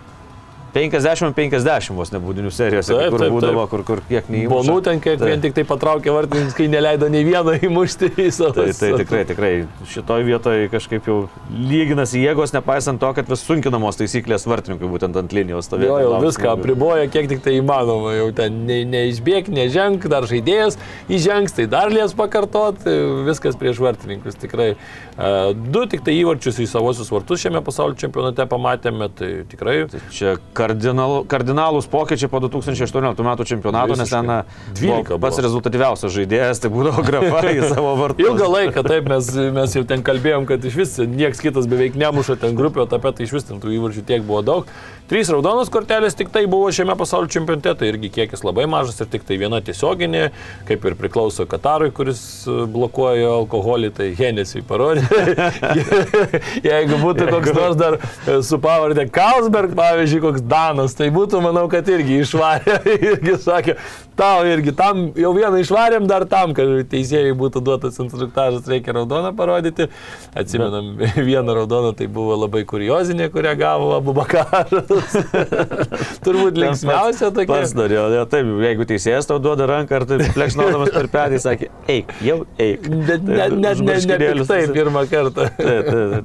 [0.74, 3.70] 50-50 vos ne baudinių serijose, Taip, kur taip, būdavo, taip.
[3.72, 4.52] kur, kur kiek neįmušė.
[4.52, 5.28] Bonų ten, kiek Taip.
[5.28, 8.54] vien tik tai patraukė vartininkas, kai neleido nei vieno įmušti į savo.
[8.56, 9.52] Tai, tai tikrai, tikrai
[9.92, 11.18] šitoj vietoje kažkaip jau
[11.52, 15.90] lyginasi jėgos, nepaisant to, kad vis sunkinamos taisyklės vartininkui būtent ant linijos stovėti.
[15.90, 18.14] Jo, jau viską apriboja, kiek tik tai įmanoma.
[18.16, 20.78] Jau ten ne, neišbėg, neženk, dar žaidėjas
[21.12, 22.80] įžengs, tai dar lies pakartot,
[23.28, 24.38] viskas prieš vartininkus.
[24.42, 24.72] Tikrai.
[24.72, 25.30] E,
[25.72, 29.76] Du tik tai įvarčius į savosius vartus šiame pasaulio čempionate pamatėme, tai tikrai.
[30.14, 34.38] Čia kardinal, kardinalūs pokyčiai po 2018 metų čempionato, nes ten na,
[34.78, 38.24] 12 buvo pats rezultatyviausias žaidėjas, tai būdavo grafa į savo vartus.
[38.24, 42.38] Ilgą laiką taip mes, mes jau ten kalbėjom, kad iš vis niekas kitas beveik nemuša
[42.42, 44.74] ten grupio, tą patį iš vis ten tų įvarčių tiek buvo daug.
[45.10, 49.10] Trys raudonos kortelės tik tai buvo šiame pasaulio čempionate, tai irgi kiekis labai mažas ir
[49.12, 50.30] tik tai viena tiesioginė,
[50.68, 55.02] kaip ir priklauso Katarui, kuris e, blokuoja alkoholį, tai Henesiui parodė.
[56.70, 61.64] Jeigu būtų koks nors dar e, su pavardė Kalsberg, pavyzdžiui, koks Danas, tai būtų, manau,
[61.72, 62.78] kad irgi išvarė,
[63.12, 63.76] irgi sakė,
[64.18, 69.32] tau irgi tam jau vieną išvarėm, dar tam, kad teisėjai būtų duotas instruktažas, reikia raudoną
[69.36, 69.88] parodyti.
[70.36, 70.92] Atsimenam,
[71.30, 75.16] vieną raudoną tai buvo labai kuriozinė, kurią gavo Abu Bakaras.
[76.26, 77.48] Turbūt linksmiausia tokia.
[77.54, 81.70] Pats norėjo, jo, taip, jeigu teisėjas tau duoda ranką ar taip plekšnodamas per petį, sakė,
[81.96, 82.90] eik, jau eik.
[82.92, 85.48] Net ne, ne, ne, ne, taip, pirmą kartą.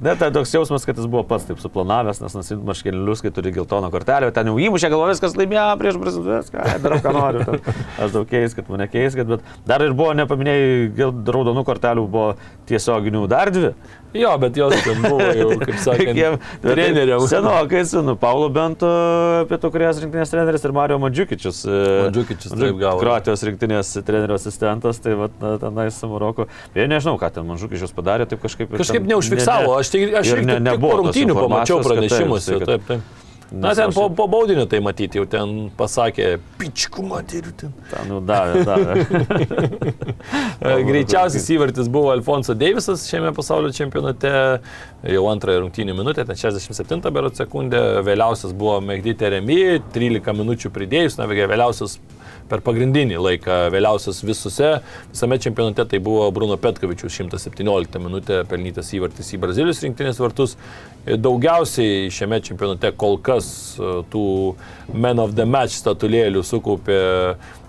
[0.04, 3.56] Net tai toks jausmas, kad jis buvo pats taip suplanavęs, nes nusit marškinėlius, kai turi
[3.56, 4.17] geltoną kortelę.
[4.18, 7.46] Kortelę, ten jau įmušė, galvo viskas laimėjo prieš Braziliją, ką, darau ką noriu.
[7.46, 7.62] Ten.
[8.02, 12.36] Aš daug keiskit, mane keiskit, bet dar ir buvo, nepaminėjai, raudonų kortelių buvo
[12.68, 13.74] tiesioginių dar dvi.
[14.18, 17.22] Jo, bet jos ten buvo jau, kaip sakant, treneriam.
[17.30, 18.88] Senokai, senu, Paulo Bento,
[19.52, 21.60] pietų korėjos rinktinės treneris ir Mario Mandžiukičius.
[22.08, 23.02] Mandžiukičius taip gavo.
[23.04, 26.48] Kroatijos rinktinės trenerio asistentas, tai va, na, tenais su Maroko.
[26.74, 28.74] Ir nežinau, ką ten Mandžiukičius padarė, taip kažkaip.
[28.80, 32.48] Kažkaip neužfiksavo, ne- ne- aš tik, aš tik, ne- tik po rungtynių pamačiau taip, pranešimus.
[32.48, 33.27] tai, kad- Taip, taip.
[33.52, 37.54] Na, ten po, po baudinio tai matyti, jau ten pasakė, pičkų matyti.
[37.56, 37.72] Ten.
[37.92, 39.06] Ten, nu, davė, davė.
[40.90, 44.34] Greičiausias įvartis buvo Alfonso Deivisas šiame pasaulio čempionate,
[45.08, 49.62] jau antrąją rungtynių minutę, ten 67 berot sekundę, vėliausias buvo Megdyti Remi,
[49.96, 52.00] 13 minučių pridėjus, na, vėliausias
[52.50, 54.78] per pagrindinį laiką, vėliausias visose,
[55.12, 60.58] visame čempionate tai buvo Bruno Petkovičius 117 minutę pelnytas įvartis į Brazilijos rinktinės vartus.
[61.08, 64.26] Daugiausiai šiame čempionate kol kas e, tų
[64.94, 67.00] Men of the Match statulėlių sukaupė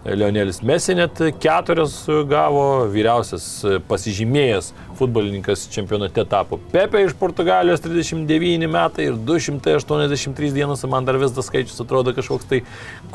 [0.04, 3.48] Lionelis Messi net keturias gavo, vyriausias
[3.90, 11.34] pasižymėjęs futbolininkas čempionate tapo Pepe iš Portugalijos 39 metai ir 283 dienos, man dar vis
[11.34, 12.60] tas skaičius atrodo kažkoks tai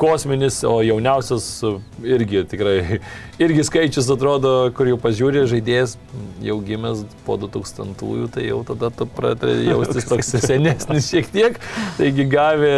[0.00, 1.48] kosminis, o jauniausias
[2.04, 3.00] irgi tikrai,
[3.42, 5.96] irgi skaičius atrodo, kur jau pažiūrė žaidėjas,
[6.44, 11.60] jau gimęs po 2000-ųjų, tai jau tada tu pradedi jaustis toks senesnis šiek tiek,
[11.98, 12.74] taigi gavė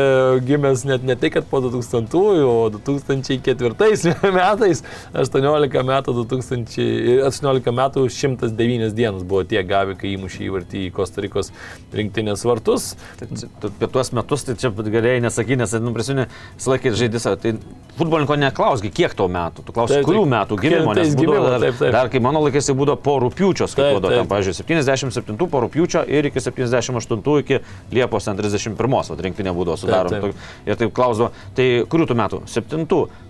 [0.47, 3.75] gimęs net ne tai, kad po 2000-ųjų, o 2004
[4.39, 4.83] metais,
[5.15, 6.87] 18 metų 2000,
[7.29, 11.53] 18 metų 109 dienas buvo tie gavę, kai įmušė įvartį į Kostarikos
[11.97, 12.95] rinktinės vartus.
[13.21, 13.29] Tai
[13.67, 17.53] Apie tuos metus, tai čia gerai nesakyti, nes, nu, prisimeni, visą laiką žaidys, tai
[17.99, 21.93] futbolininko neklausgi, kiek tau metų, tu klausai, kurių metų gimimo, nes gimimo, dar, taip, taip.
[21.97, 26.31] dar kai mano laikais tai būdavo po rūpiučio, skaičiuodavo, ten, pavyzdžiui, 77 po rūpiučio ir
[26.31, 27.61] iki 78 iki
[27.97, 30.33] Liepos ten 31, o rinktinė būdavo sudaroma.
[30.69, 32.43] Ir taip klausdavo, tai kurių tų metų?
[32.53, 32.87] 7,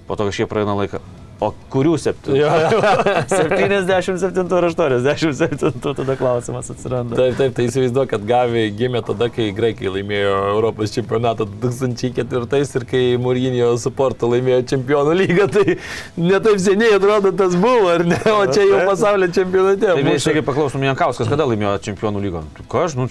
[0.09, 1.03] po to kažkiek praeina laiką.
[1.37, 2.33] O kurių 7?
[2.33, 2.79] Jo, jo.
[3.29, 7.19] 77 ar 87, tada klausimas atsiranda.
[7.19, 12.88] Taip, taip, tai įsivaizduoju, kad Gavi gimė tada, kai graikai laimėjo Europos čempionatą 2004 ir
[12.88, 15.77] kai Mūrinio su Porto laimėjo čempionų lygą, tai
[16.16, 18.23] netaip seniai atrodo tas buvo, ar ne?
[18.33, 19.92] O čia jau pasaulio čempionate.
[19.92, 22.47] Tai mes taigi paklausom Jankauskas, kada laimėjo čempionų lygą?
[22.64, 23.11] Ką aš, nu,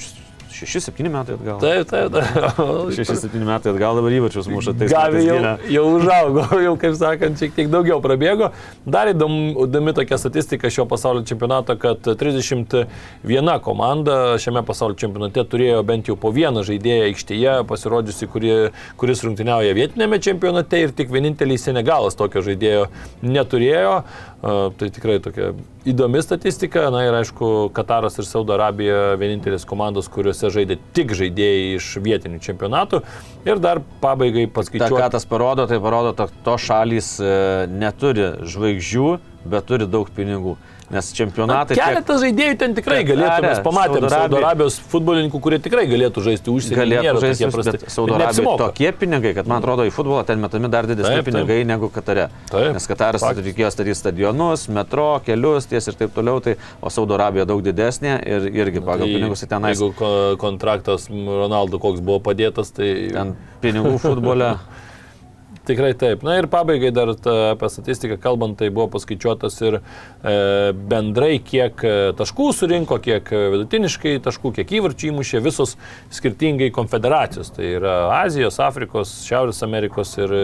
[0.55, 1.59] 6-7 metai atgal.
[1.59, 2.59] Taip, taip, taip.
[2.97, 4.73] 6-7 metai atgal dabar įvačius muša.
[4.79, 5.37] Tai Gavi jau,
[5.75, 8.51] jau užaugo, jau, kaip sakant, šiek tiek daugiau prabėgo.
[8.87, 15.81] Dar įdom- įdomi tokia statistika šio pasaulio čempionato, kad 31 komanda šiame pasaulio čempionate turėjo
[15.87, 18.53] bent jau po vieną žaidėją aikštėje pasirodžiusi, kuri,
[18.99, 22.87] kuris rungtyniauja vietinėme čempionate ir tik vienintelis Senegalas tokio žaidėjo
[23.25, 23.99] neturėjo.
[24.45, 25.55] Tai tikrai tokia
[25.89, 26.83] įdomi statistika.
[26.93, 32.37] Na ir aišku, Kataras ir Saudo Arabija vienintelės komandos, kuriuose žaidė tik žaidėjai iš vietinių
[32.45, 33.01] čempionatų.
[33.49, 34.45] Ir dar pabaigai
[34.99, 37.31] Ta, ką tas parodo, tai parodo, kad to šalys e,
[37.73, 39.09] neturi žvaigždžių,
[39.49, 40.53] bet turi daug pinigų.
[40.95, 41.75] Nes čempionatai...
[41.75, 44.37] tiek- Keletą žaidėjų ten tikrai galėtų, mes pamatėm Saudo.
[44.39, 46.79] Arabijos futbolininkų, kurie tikrai galėtų žaisti užsienyje.
[47.01, 50.87] Galėtų žaisti, bet Saudo Arabijoje tokie pinigai, kad man atrodo į futbolą ten metami dar
[50.87, 51.33] didesni Taip, taip.
[51.33, 52.29] pinigai negu Katare.
[52.51, 52.71] Taip.
[52.77, 53.43] Nes Kataras Faktas.
[53.49, 58.15] reikėjo statyti stadionus, metro, kelius, ties ir taip toliau, tai, o Saudo Arabija daug didesnė
[58.23, 59.75] ir irgi pagal Tai pinigus į tenais.
[59.75, 64.53] Jeigu ko- kontraktas Ronaldo koks buvo padėtas, tai Ten pinigų futbole.
[65.65, 66.21] Tikrai taip.
[66.21, 70.33] Na ir pabaigai dar apie statistiką kalbant, tai buvo paskaičiuotas ir e,
[70.91, 75.73] bendrai, kiek e, taškų surinko, kiek e, vidutiniškai taškų, kiek įvarčių įmušė visos
[76.13, 77.49] skirtingai konfederacijos.
[77.55, 80.35] Tai yra Azijos, Afrikos, Šiaurės Amerikos ir,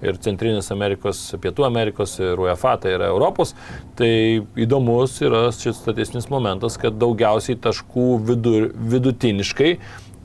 [0.00, 3.52] ir Centrinės Amerikos, Pietų Amerikos ir UEFA, tai yra Europos.
[3.98, 4.12] Tai
[4.56, 9.76] įdomus yra šis statistinis momentas, kad daugiausiai taškų vidur, vidutiniškai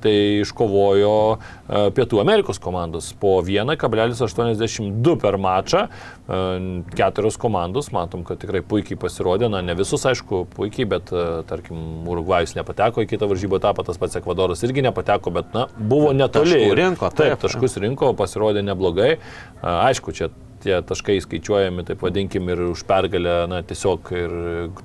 [0.08, 5.88] tai iškovojo e, Pietų Amerikos komandos po 1,82 per mačą.
[5.88, 6.39] E,
[6.98, 12.08] Keturios komandos, matom, kad tikrai puikiai pasirodė, na ne visus, aišku, puikiai, bet e, tarkim,
[12.08, 16.56] Urugvajus nepateko į kitą varžybų etapą, tas pats Ekvadoras irgi nepateko, bet na, buvo netoli.
[16.56, 17.46] taškų rinko, taip, taip.
[17.46, 19.17] taškus rinko, pasirodė neblogai.
[19.62, 20.32] Aišku, čia
[20.68, 24.36] tie taškai skaičiuojami, taip vadinkim, ir už pergalę, na, tiesiog ir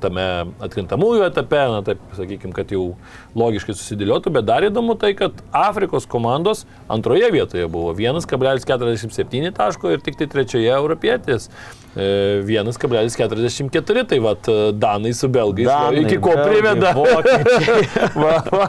[0.02, 0.26] tame
[0.62, 2.92] atkrintamųjų etape, na, taip sakykim, kad jau
[3.38, 10.04] logiškai susidėliotų, bet dar įdomu tai, kad Afrikos komandos antroje vietoje buvo 1,47 taško ir
[10.04, 11.50] tik tai trečioje europietės
[11.96, 14.38] 1,44, tai vad
[14.72, 16.94] Danai su Belgais Danai, iki ko Belgai, priveda.
[18.22, 18.68] Va, va,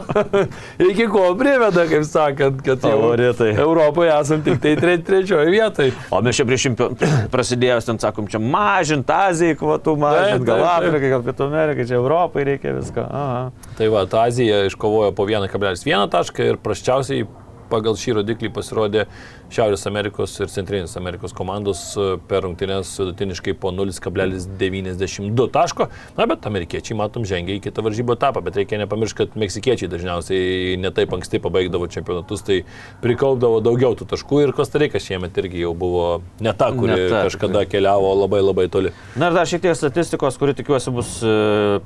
[0.78, 3.54] iki ko priveda, kaip sakant, kad jau Favoritai.
[3.60, 5.92] Europoje esam tik tai tre, trečioje vietoje.
[6.12, 10.64] O mes čia prieš čempionų prasidėjus ten sakom, čia mažint Azijai kvotų, mažint gal.
[10.74, 13.06] Afrikai, gal Pietų Amerikai, čia Europai reikia viską.
[13.08, 13.42] Aha.
[13.78, 17.24] Tai va, Azija iškovojo po 1,1 tašką ir praščiausiai
[17.70, 19.06] pagal šį rodiklį pasirodė
[19.54, 25.88] Šiaurės Amerikos ir Centrinės Amerikos komandos e, per rungtynės vidutiniškai po 0,92 taško.
[26.18, 30.78] Na, bet amerikiečiai, matom, žengia į kitą varžybų etapą, bet reikia nepamiršti, kad meksikiečiai dažniausiai
[30.82, 32.60] netaip anksti pabaigdavo čempionatus, tai
[33.04, 36.06] prikaupdavo daugiau tų taškų ir Kostarika šiemet irgi jau buvo
[36.44, 38.94] ne ta, kuri Ne ta, kažkada keliavo labai labai toli.
[39.20, 41.36] Na ir dar šiek tiek statistikos, kuri tikiuosi bus e,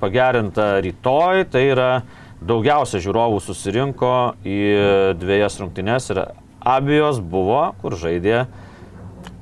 [0.01, 1.91] pagerinta rytoj, tai yra
[2.45, 4.15] daugiausia žiūrovų susirinko
[4.47, 4.61] į
[5.19, 6.23] dviejas rungtynes ir
[6.59, 8.47] abejos buvo, kur žaidė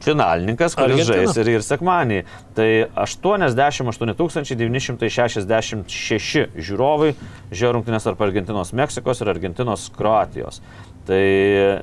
[0.07, 1.27] finalininkas, kuris Argentina.
[1.27, 2.21] žais ir, ir sekmanį.
[2.57, 2.69] Tai
[3.03, 7.15] 88 966 žiūrovai
[7.51, 10.63] žiūrėjo rungtynės tarp Argentinos Meksikos ir Argentinos Kroatijos.
[11.07, 11.19] Tai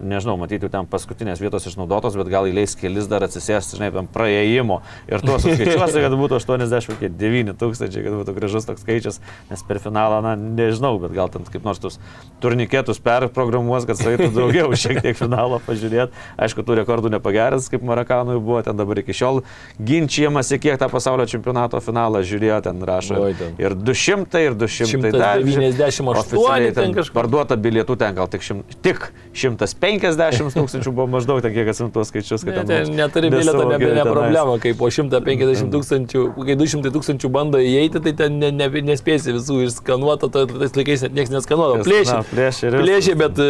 [0.03, 4.81] nežinau, matyti ten paskutinės vietos išnaudotos, bet gal įleis kelis dar atsisėsti, žinai, ant praėjimo.
[5.09, 10.21] Ir tuos suskaičiuosi, kad būtų 89 tūkstančiai, kad būtų gražus toks skaičius, nes per finalą,
[10.25, 11.99] na, nežinau, bet gal ten kaip nors tuos
[12.43, 16.13] turnikėtus perprogramuos, kad sueitų daugiau šiek tiek finalo pažiūrėti.
[16.37, 19.41] Aišku, tų rekordų nepagerins, kaip Marakanui buvo, ten dabar iki šiol
[19.79, 23.23] ginčiamasi, kiek tą pasaulio čempionato finalą žiūrėjo, ten rašo.
[23.61, 25.13] Ir 200, ir 200.
[25.15, 27.15] dar- 198 Oficialiai ten ten kažkur.
[27.21, 32.11] Parduota bilietų ten gal tik, šim, tik 150 tūkstančių buvo maždaug, ten kiek atsimtų tuos
[32.11, 36.23] skaičius, kad Ne, ten ten mums neturi bilieto, ne, ne problema, kai po 150 tūkstančių,
[36.45, 41.05] kai 200 tūkstančių bando įeiti, tai ten ne, ne, nespėsi visų išskanuoti, tai tais laikais
[41.07, 41.79] net niekas neskanuoja.
[41.81, 42.19] Jas- Plėšė.
[42.33, 42.71] plėšė.
[42.83, 43.41] Plėšė, bet,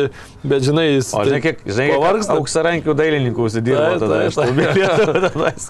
[0.54, 1.12] bet žinai, jis...
[1.18, 2.38] O žinai, kiek, žinai, pavargsta.
[2.40, 5.20] auksarankių dailininkų užsidirbo tada iš bilietų.
[5.28, 5.68] tenais.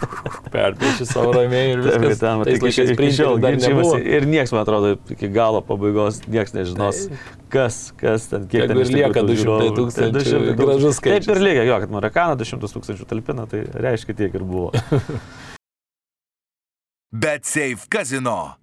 [0.53, 2.21] Perplėšė savo ramiai ir Taip, viskas.
[2.21, 2.93] ten, Tais laikais
[3.67, 3.97] nebuvo.
[3.99, 7.03] ir niekas, man atrodo, iki galo pabaigos niekas nežinos,
[7.53, 9.82] kas, kas ten, kiek ten lieka tų 200 žiūrovų.
[9.83, 10.57] Tūkstančių, Tai 200 tūkstančių.
[10.63, 11.27] gražus skaičius.
[11.27, 14.71] Taip ir lygiai, jo, kad Marakaną 200 tūkstančių talpina, tai reiškia tiek ir buvo.
[17.23, 18.55] Bet Safe Casino.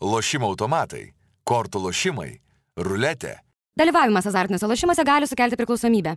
[0.00, 1.08] Lošimo automatai,
[1.48, 2.30] kortų lošimai,
[2.78, 3.40] ruletė.
[3.78, 6.12] Dalyvavimas azartiniuose lošimuose gali sukelti priklausomybę.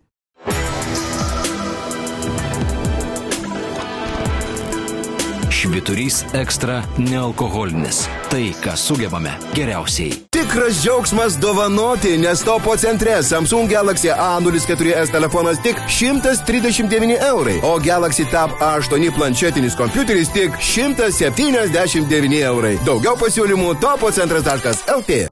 [5.61, 8.07] Šviturys ekstra nealkoholinis.
[8.31, 10.15] Tai, ką sugebame geriausiai.
[10.33, 18.25] Tikras džiaugsmas dovanoti, nes topo centre Samsung Galaxy A04S telefonas tik 139 eurai, o Galaxy
[18.31, 22.73] Tab A8 planšetinis kompiuteris tik 179 eurai.
[22.85, 25.27] Daugiau pasiūlymų topo centras.lt.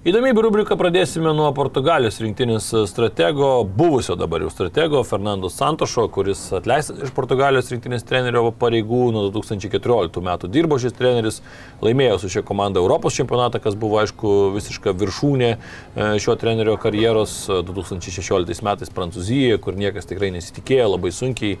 [0.00, 7.02] Įdomybių rubriką pradėsime nuo Portugalijos rinktinės stratego, buvusio dabar jau stratego Fernando Santošo, kuris atleistas
[7.04, 9.00] iš Portugalijos rinktinės trenerio pareigų.
[9.12, 11.42] Nuo 2014 metų dirbo šis treneris,
[11.84, 15.58] laimėjo su šia komanda Europos čempionatą, kas buvo aišku visiška viršūnė e,
[16.16, 17.36] šio trenerio karjeros.
[17.52, 21.60] e, 2016 metais Prancūzijoje, kur niekas tikrai nesitikėjo, labai sunkiai,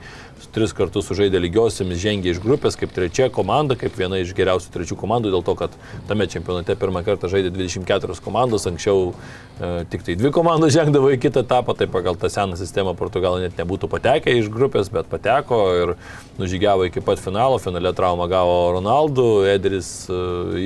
[0.56, 4.96] tris kartus sužaidė lygiosiamis, žengė iš grupės kaip trečia komanda, kaip viena iš geriausių trečių
[5.04, 5.76] komandų, dėl to, kad
[6.08, 8.29] tame čempionate pirmą kartą žaidė 24 komandos,
[8.70, 12.94] anksčiau e, tik tai dvi komandos žengdavo į kitą etapą, tai pagal tą seną sistemą
[12.98, 15.94] Portugalai net nebūtų patekę iš grupės, bet pateko ir
[16.40, 20.22] nužygiavo iki pat finalo, finale traumą gavo Ronaldo, Ederis e,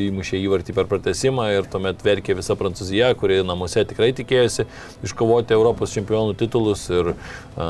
[0.07, 4.69] įmušė įvartį per pratesimą ir tuomet verkė visa Prancūzija, kuri namuose tikrai tikėjosi
[5.07, 7.69] iškovoti Europos čempionų titulus ir e,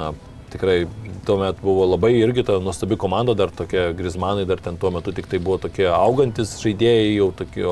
[0.54, 0.78] tikrai
[1.26, 5.28] tuomet buvo labai irgi ta nuostabi komanda, dar tokie Grismanai dar ten tuo metu tik
[5.30, 7.70] tai buvo tokie augantis žaidėjai, jau tokie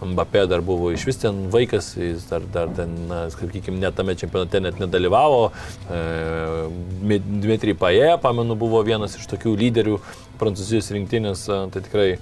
[0.00, 2.94] Mbappé dar buvo iš vis ten vaikas, jis dar, dar ten,
[3.34, 5.50] sakykime, net tame čempionate net nedalyvavo.
[5.92, 9.98] E, Dmitrij Paje, pamenu, buvo vienas iš tokių lyderių
[10.40, 12.20] Prancūzijos rinktinės, tai tikrai e,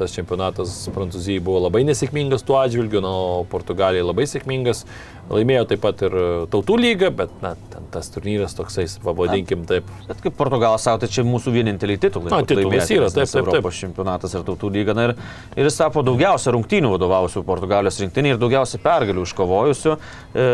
[0.00, 4.86] tas čempionatas Prancūzijai buvo labai nesėkmingas tuo atžvilgiu, na, o Portugalijai labai sėkmingas.
[5.30, 6.14] Laimėjo taip pat ir
[6.50, 9.86] tautų lygą, bet na, ten tas turnyras toksai, pavadinkim taip.
[10.08, 12.32] Bet kaip Portugalas savo, tai čia mūsų vieninteliai titulai.
[12.32, 13.50] Na, titulas yra, taip, taip, taip.
[13.54, 14.96] Europos čempionatas ir tautų lyga.
[14.98, 15.14] Na, ir,
[15.54, 20.48] ir jis tapo daugiausia rungtynių vadovavusių Portugalijos rinktinį ir daugiausia pergalių iškovojusių e,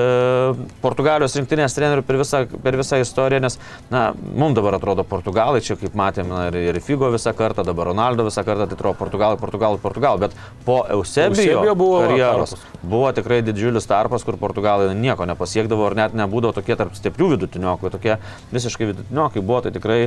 [0.84, 3.58] Portugalijos rinktinės trenerių per visą, per visą istoriją, nes,
[3.92, 7.88] na, mums dabar atrodo Portugalai, čia kaip matėme, na, ir, ir Figo visą kartą, dabar
[7.94, 10.36] Ronaldo visą kartą, tai atrodo Portugalai, Portugalai, Portugalai, bet
[10.68, 12.80] po Eusebijo Eusebio buvo karjeros tarpas.
[12.82, 17.28] buvo tikrai didžiulis tarpas, kur Portugalai Portugalai nieko nepasiekdavo ir net nebūdavo tokie tarp stiprių
[17.36, 18.16] vidutiniokų, tokie
[18.52, 19.98] visiškai vidutiniokai buvo, tai tikrai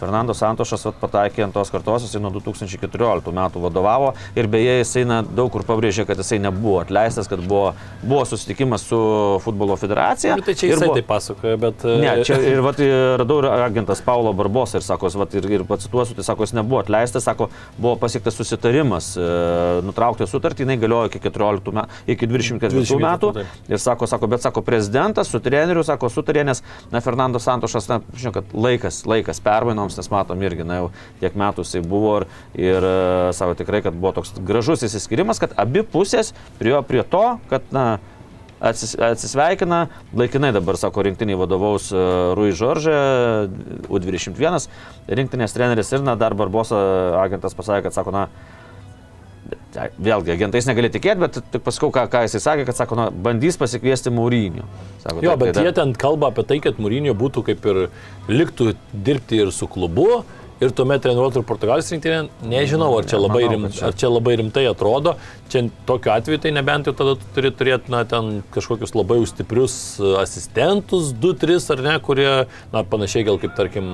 [0.00, 5.20] Fernando Santošas pataikė ant tos kartos, jisai nuo 2014 metų vadovavo ir beje jisai na,
[5.22, 8.98] daug kur pabrėžė, kad jisai nebuvo atleistas, kad buvo, buvo susitikimas su
[9.44, 10.36] futbolo federacija.
[10.40, 11.84] Nu, tai čia jisai buvo- tai pasakoja, bet...
[11.86, 12.82] e, Ne, čia ir vat,
[13.22, 16.82] radau ir agentas Paulo Barbos ir sako, vat, ir, ir pacituosiu, tai sako, jis nebuvo
[16.82, 19.30] atleistas, sako, buvo pasiektas susitarimas, e,
[19.86, 23.32] nutraukti sutartį, jinai galiojo iki 14 metų, iki 24 24 metų.
[23.38, 23.56] taip.
[23.68, 28.00] Ir sako, sako, bet sako, prezidentas su treneriu, sako, sutarė, nes, na, Fernando Santošas, na,
[28.16, 30.90] žinau, kad laikas, laikas permainoms, nes matom irgi, na, jau
[31.22, 32.28] tiek metų jisai buvo ir,
[32.58, 32.98] ir e,
[33.36, 37.86] sako tikrai, kad buvo toks gražus įsiskirimas, kad abi pusės priejo prie to, kad, na,
[38.60, 39.86] atsis, atsisveikina,
[40.18, 42.04] laikinai dabar, sako, rinktiniai vadovaus e,
[42.38, 42.98] Rui Žoržė,
[43.88, 44.68] U21,
[45.20, 46.78] rinktinės treneris ir, na, dar Barbosa
[47.22, 48.28] agentas pasakė, kad, sako, na,
[49.74, 53.58] vėlgi, agentais negali tikėti, bet tik paskau, ką, ką jisai sakė, kad, sako, na, bandys
[53.60, 54.66] pasikviesti Maurinio.
[55.04, 57.86] Sako, Jo, taip, bet tai jie ten kalba apie tai, kad Mūrinio būtų kaip ir
[58.30, 60.24] liktų dirbti ir su klubu.
[60.58, 64.64] Ir tuomet treniruotų ir Portugalijos rinktinė, nežinau, ar čia, labai rim, ar čia labai rimtai
[64.66, 65.12] atrodo.
[65.52, 69.76] Čia tokiu atveju tai nebent jau tada tu turi turėti, na, ten kažkokius labai stiprius
[70.02, 72.32] e, asistentus, 2-3 ar ne, kurie,
[72.74, 73.86] na, panašiai gal kaip, tarkim,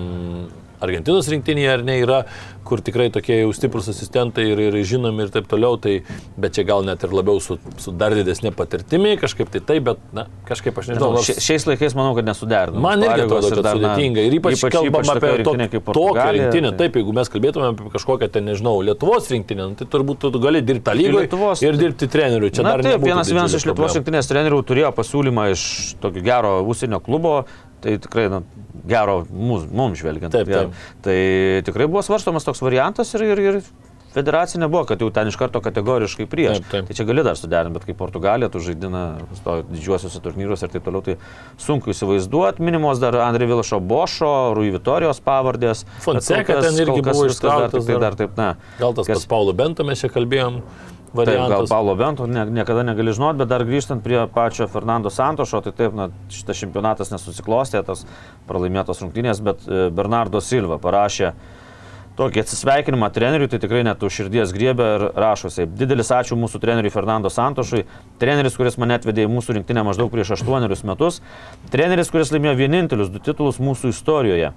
[0.81, 2.25] Argentinos rinktinėje ar ne yra,
[2.65, 5.99] kur tikrai tokie jau stiprus asistentai ir, ir žinomi ir taip toliau, tai,
[6.41, 9.99] bet čia gal net ir labiau su, su dar didesnė patirtimi, kažkaip tai taip, bet,
[10.17, 11.11] na, kažkaip aš nežinau.
[11.19, 12.81] Nors- šia- šiais laikais manau, kad nesuderinama.
[12.81, 14.25] Man irgi atrodo, kad sudėtinga.
[14.31, 15.55] Ir ypač, ypač kalbam apie to,
[15.93, 16.73] tokią rinktinę.
[16.81, 20.63] Taip, jeigu mes kalbėtume apie kažkokią, ten, nežinau, Lietuvos rinktinę, nu, tai turbūt tu gali
[20.65, 22.51] dirbti tą lygą Lietuvos- ir dirbti treneriu.
[22.51, 26.57] Čia Na dar taip, vienas, vienas iš Lietuvos rinktinės trenerių turėjo pasiūlymą iš tokio gero
[26.65, 27.45] užsienio klubo,
[27.85, 28.43] tai tikrai na,
[28.89, 30.33] gero mums, mums žvelgiant.
[30.35, 30.71] Taip, gero.
[30.71, 31.01] taip.
[31.05, 31.19] Tai
[31.69, 33.61] tikrai buvo svarstomas toks variantas ir, ir, ir
[34.15, 36.61] federacija nebuvo, kad jau ten iš karto kategoriškai prieš.
[36.61, 36.89] Taip, taip.
[36.89, 39.03] Tai čia gali dar suderinti, bet kaip Portugalija, tu žaidina
[39.73, 41.17] didžiuosiuose turnyruose ir taip toliau, tai
[41.61, 42.63] sunku įsivaizduoti.
[42.65, 45.83] Minimos dar Andrė Vilšo Bošo, Rui Vitorijos pavardės.
[46.05, 48.05] Fonseca ten irgi kas buvo viskas dar, tik tai dar.
[48.07, 48.51] dar taip, na.
[48.79, 50.63] Gal tas kas- Paulo Bento mes čia kalbėjom.
[51.15, 51.71] Taip, gal Variantas.
[51.71, 55.95] Paulo Bento ne, niekada negali žinoti, bet dar grįžtant prie pačio Fernando Santošo, tai taip,
[55.95, 58.03] na, šitas čempionatas nesusiklostė, tas
[58.49, 61.31] pralaimėtos rungtynės, bet e, Bernardo Silva parašė
[62.19, 65.67] tokį atsisveikinimą treneriui, tai tikrai net už širdies griebė ir rašosi.
[65.79, 67.85] Didelis ačiū mūsų treneriui Fernando Santošui,
[68.23, 71.23] treneris, kuris mane atvedė į mūsų rinktinę maždaug prieš aštuonerius metus,
[71.75, 74.53] treneris, kuris laimėjo vienintelius du titulus mūsų istorijoje.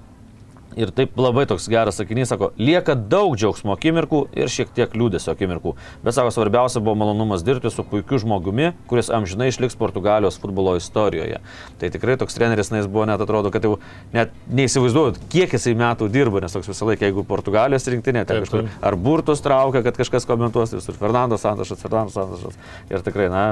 [0.78, 5.34] Ir taip labai toks geras sakinys, sako, lieka daug džiaugsmo akimirkų ir šiek tiek liūdėsio
[5.34, 5.73] akimirkų.
[6.03, 11.39] Bet sako, svarbiausia buvo malonumas dirbti su puikiu žmogumi, kuris amžinai išliks Portugalijos futbolo istorijoje.
[11.82, 13.80] Tai tikrai toks treneris, na jis buvo net atrodo, kad jau
[14.13, 18.69] net neįsivaizduojat, kiek jisai metų dirba, nes toks visą laiką, jeigu Portugalijos rinktinė, tai kažkur
[18.78, 22.61] ar burtus traukia, kad kažkas komentuos, tai ir Fernando Santošas, Fernando Santošas.
[22.93, 23.43] Ir tikrai, na,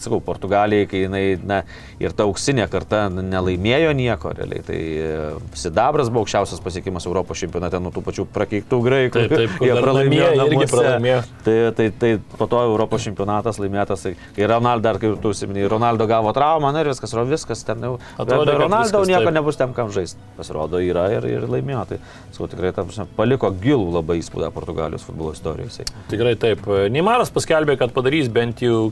[0.00, 1.60] sakau, Portugalijai, kai jinai, na,
[2.02, 5.10] ir ta auksinė karta nelaimėjo nieko realiai, tai e,
[5.58, 9.24] Sidabras buvo aukščiausias pasiekimas Europos čempionate nuo tų pačių prakeiktų graikų.
[9.24, 11.20] Taip, taip, jie pralaimėjo irgi pralaimėjo.
[11.46, 15.70] Tai, tai, tai po to Europos čempionatas laimėtas, tai kai Ronaldo, dar kaip tu užsiminėjai,
[15.72, 17.94] Ronaldo gavo traumą, na ir viskas, ro- viskas ten jau.
[18.18, 19.36] Atrodė, Bet be Ronaldo viskas nieko taip.
[19.38, 20.20] nebus tam, kam žaisti.
[20.36, 21.86] Pasirodo, yra ir, ir laimėjo.
[21.94, 22.00] Tai,
[22.34, 25.70] sakau, tikrai, ta prasme, paliko gilų labai įspūdą Portugalijos futbolo istorijoje.
[25.70, 25.88] jisai.
[26.10, 26.66] Tikrai taip.
[26.92, 28.90] Neimaras paskelbė, kad padarys bent jau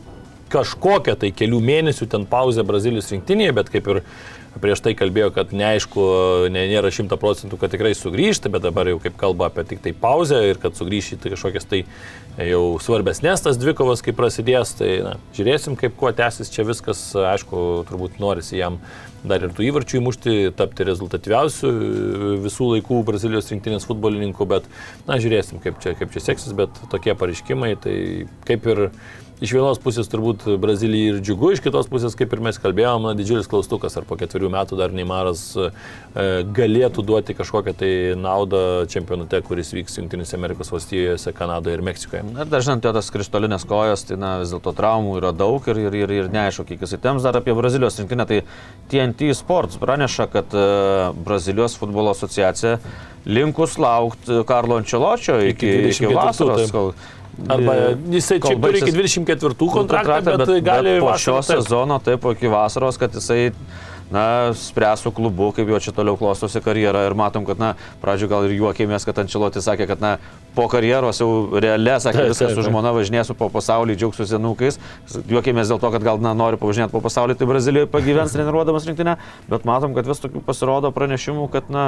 [0.53, 4.03] kažkokią tai kelių mėnesių ten pauzę Brazilijos rinktinėje, bet kaip ir
[4.61, 6.03] prieš tai kalbėjo, kad neaišku,
[6.53, 9.95] ne, nėra šimta procentų, kad tikrai sugrįžti, bet dabar jau kaip kalba apie tik tai
[9.97, 11.85] pauzę ir kad sugrįžti kažkokias tai
[12.37, 17.87] jau svarbesnės tas dvikovas, kai prasidės, tai na, žiūrėsim, kaip kuo tęsis čia viskas, aišku,
[17.89, 18.81] turbūt norisi jam
[19.25, 21.73] dar ir tų įvarčių įmušti, tapti rezultatyviausių
[22.43, 24.69] visų laikų Brazilijos rinktinės futbolininkų, bet
[25.09, 27.97] na, žiūrėsim, kaip čia, kaip čia seksis, bet tokie pareiškimai, tai
[28.49, 28.89] kaip ir
[29.43, 33.15] iš vienos pusės turbūt Brazilijai ir džiugu, iš kitos pusės, kaip ir mes kalbėjome, na,
[33.19, 35.69] didžiulis klaustukas, ar po ketverių metų dar Neimaras e,
[36.55, 38.63] galėtų duoti kažkokią tai naudą
[38.93, 42.25] čempionate, kuris vyks Junktinėse Amerikos valstijose, Kanadoje ir Meksikoje.
[42.31, 45.99] Na dažnai jo tas krištolinės kojos, tai na, vis dėlto traumų yra daug ir, ir,
[46.05, 48.29] ir, ir neaišku, kiek jisai temps dar apie Brazilijos rinktinę.
[48.31, 48.43] Tai
[48.93, 52.79] TNT Sports praneša, kad uh, Brazilijos futbolo asociacija
[53.27, 56.71] linkus laukti Karlo Ančeločio iki, Iki iki 24, vasaros.
[56.71, 57.19] taip.
[57.49, 57.75] Arba
[58.13, 61.63] jisai čia turi iki baigsis 24 kontraktą, bet, bet gali po vasarą šio taip.
[61.65, 63.53] sezono, taip, iki vasaros, kad jisai
[64.13, 67.73] na, spręs su klubu, kaip jo čia toliau klostosi karjera ir matom, kad, na,
[68.03, 70.11] pradžioje gal ir juokėmės, kad Ančeloti sakė, kad, na,
[70.57, 74.79] po karjeros jau realė, sakė, viskas su žmona važinėsiu po pasaulį, džiaugsiuosi senukais.
[75.33, 79.17] Juokėmės dėl to, kad gal, na, nori pavažinėti po pasaulį, tai Brazilijoje pagyvens treniruodamas rinktinę,
[79.49, 81.87] bet matom, kad vis tokių pasirodo pranešimų, kad, na,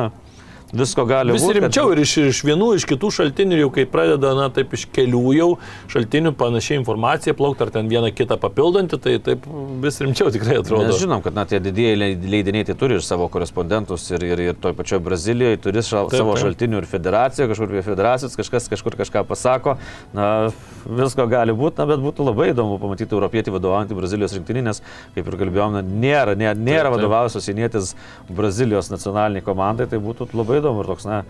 [0.75, 1.57] visko gali Vis būti.
[1.61, 5.23] rimčiau ir iš, iš vienų, iš kitų šaltinių, jau kai pradeda, na, taip iš kelių
[5.39, 5.49] jau
[5.93, 9.47] šaltinių panašiai informacija plaukti, ar ten vieną kitą papildanti, tai taip
[9.85, 10.89] vis rimčiau tikrai atrodo.
[10.91, 14.45] Mes žinom, kad na, tie didieji leid- leidiniai tai turi ir savo korespondentus ir, ir,
[14.51, 16.45] ir toj pačioj Brazilijoje turi šal, Taip, savo taip.
[16.49, 19.77] šaltinių ir federacija, kažkur prie federacijos, kažkas kažkur kažką pasako.
[20.13, 20.51] Na,
[20.85, 24.83] visko gali būti, na, bet būtų labai įdomu pamatyti europietį vadovaujantį Brazilijos rinktinį, nes,
[25.15, 26.97] kaip ir kalbėjom, na, nėra, nėra, nėra taip.
[26.99, 27.95] vadovausios įnėtis
[28.29, 31.25] Brazilijos nacionaliniai komandai, tai būtų labai įdomu ir toks, na,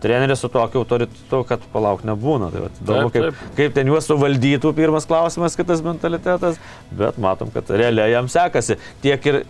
[0.00, 2.50] Treneris su tokiu autoritetu, kad palauk nebūna.
[2.52, 6.60] Tai įdomu, kaip, kaip ten juos suvaldytų, pirmas klausimas, kitas mentalitetas,
[6.92, 9.40] bet matom, kad realiai jam sekasi tiek ir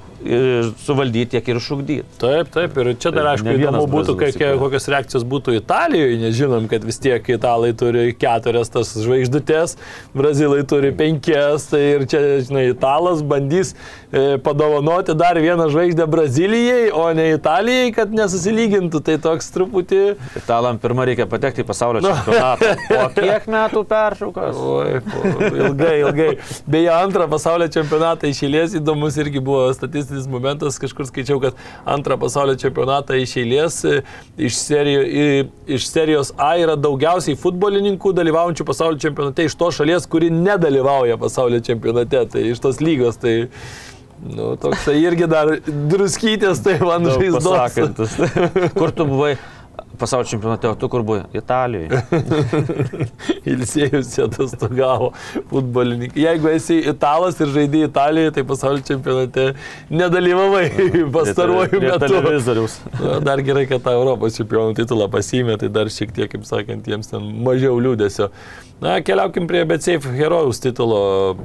[0.85, 2.07] suvaldyti, tiek ir išugdyti.
[2.21, 4.53] Taip, taip, ir čia dar Tai aišku įdomu būtų, įkūrė.
[4.61, 9.77] kokios reakcijos būtų Italijoje, nes žinom, kad vis tiek italai turi keturias tas žvaigždutės,
[10.17, 13.75] brazilai turi penkias, tai ir čia, žinai, italas bandys
[14.11, 20.03] e, padovanoti dar vieną žvaigždę Brazilijai, o ne Italijai, kad nesusilygintų, tai toks truputį...
[20.39, 22.73] Italam pirmą reikia patekti į pasaulio čempionatą.
[22.91, 24.57] Po kiek metų peršaukas?
[24.57, 26.31] Oi, po, ilgai, ilgai.
[26.71, 29.67] Beje, antrą pasaulio čempionatą išėlės įdomus irgi buvo
[30.17, 31.55] statistinis momentas, kažkur skaičiau, kad
[31.87, 34.03] antrą pasaulio čempionatą išėlės e,
[34.39, 40.07] iš, serijų, i- iš serijos A yra daugiausiai futbolininkų dalyvaujančių pasaulio čempionate iš to šalies,
[40.09, 43.17] kuri nedalyvauja pasaulio čempionate, tai iš tos lygos.
[43.21, 43.49] Tai,
[44.17, 45.51] Nu, toks tai irgi dar
[45.93, 47.45] druskytės, tai man žaizdos.
[48.73, 49.35] Kur tu buvai
[49.99, 51.25] pasaulio čempionate, o tu kur buvai?
[51.37, 52.03] Italijoje.
[53.53, 55.13] Ilsėjus atostogavo
[55.51, 56.23] futbolininkai.
[56.23, 59.49] Jeigu esi italas ir žaidži Italijoje, tai pasaulio čempionate
[59.91, 60.67] nedalyvavai
[61.17, 61.99] pastaruoju metu.
[62.07, 62.79] televizoriaus.
[63.07, 66.87] Na, dar gerai, kad tą Europos čempionų titulą pasimė, tai dar šiek tiek, kaip sakant,
[66.89, 68.31] jiems ten mažiau liūdėsio.
[68.83, 70.99] Na, keliaukim prie BCF herojaus titulo.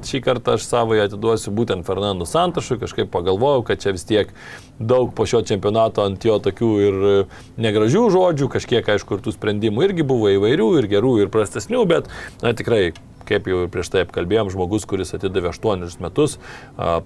[0.03, 4.33] Šį kartą aš savo atiduosiu būtent Fernando Santašui, kažkaip pagalvojau, kad čia vis tiek
[4.81, 6.97] daug po šio čempionato ant jo tokių ir
[7.61, 12.09] negražių žodžių, kažkiek, aišku, ir tų sprendimų irgi buvo įvairių, ir gerų, ir prastesnių, bet,
[12.41, 12.91] na, tikrai,
[13.29, 16.39] kaip jau ir prieš tai apkalbėjom, žmogus, kuris atidavė 8 metus,
[16.77, 17.01] a,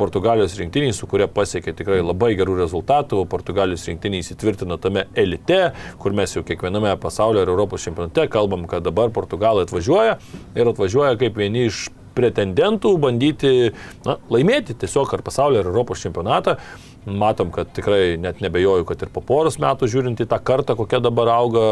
[0.00, 3.26] Portugalijos rinktiniai, su kuria pasiekė tikrai labai gerų rezultatų.
[3.28, 5.58] Portugalijos rinktiniai įsitvirtino tame elite,
[6.00, 10.16] kur mes jau kiekviename pasaulio ir Europos čempionate kalbam, kad dabar Portugalai atvažiuoja
[10.56, 13.52] ir atvažiuoja kaip vieni iš pretendentų bandyti
[14.06, 16.56] na, laimėti tiesiog ar pasaulio ir Europos čempionatą.
[17.06, 21.00] Matom, kad tikrai net nebejoju, kad ir po poros metų žiūrint į tą kartą, kokia
[21.00, 21.66] dabar auga,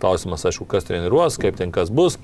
[0.00, 2.16] klausimas aišku, kas treniruos, kaip ten kas bus.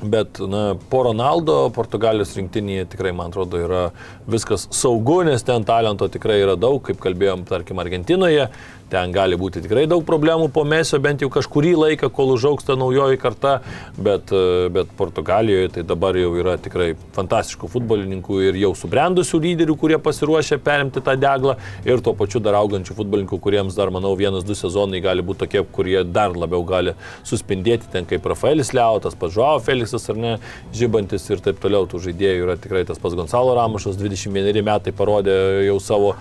[0.00, 3.82] Bet na, po Ronaldo Portugalijos rinktinėje tikrai, man atrodo, yra
[4.28, 8.48] viskas saugu, nes ten talento tikrai yra daug, kaip kalbėjom, tarkim, Argentinoje.
[8.90, 12.74] Ten gali būti tikrai daug problemų po mesio, bent jau kažkurį laiką, kol užauks ta
[12.78, 13.52] naujoji karta,
[13.94, 19.76] bet, e, bet Portugalijoje tai dabar jau yra tikrai fantastiškų futbolininkų ir jau subrendusių lyderių,
[19.78, 21.54] kurie pasiruošę perimti tą deglą.
[21.86, 25.62] Ir tuo pačiu dar augančių futbolininkų, kuriems dar, manau, vienas, du sezonai gali būti tokie,
[25.78, 30.36] kurie dar labiau gali suspindėti, ten kaip Rafaelis Liautas, pats Žuavo Feliksas ar ne,
[30.74, 35.36] žybantis ir taip toliau, tų žaidėjų yra tikrai tas pats Gonzalo Ramušas, 21 metai parodė
[35.68, 36.16] jau savo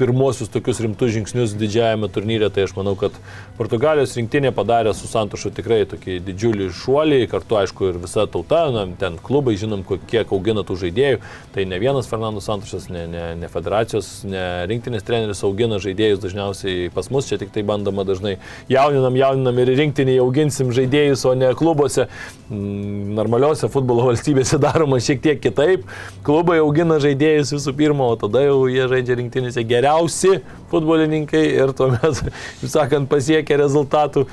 [0.00, 3.14] pirmosius tokius rimtus žingsnius didžiajame turnyre, tai aš manau, kad
[3.58, 8.86] Portugalijos rinktinė padarė su Santošu tikrai tokį didžiulį šuolį, kartu aišku ir visa tauta, na,
[9.00, 11.20] ten klubai žinom, kiek augina tų žaidėjų,
[11.54, 16.88] tai ne vienas Fernando Santošas, ne, ne, ne federacijos, ne rinktinės treneris augina žaidėjus dažniausiai
[16.94, 18.38] pas mus, čia tik tai bandoma dažnai
[18.72, 22.08] jauninam, jauninam ir rinktinėje auginsim žaidėjus, o ne klubuose.
[22.50, 25.84] Mm, Normaliuose futbolo valstybėse daroma šiek tiek kitaip,
[26.26, 32.22] klubai augina žaidėjus visų pirma, o tada jau jie žaidžia rinktinėse geriausi futbolininkai ir tuomet,
[32.60, 34.26] kaip sakant, pasiekia rezultatų.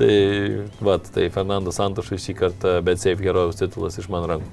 [0.00, 0.12] Tai,
[0.80, 4.48] vat, tai Fernando Santošui šį kartą bet safe herojaus titulas iš mano rankų.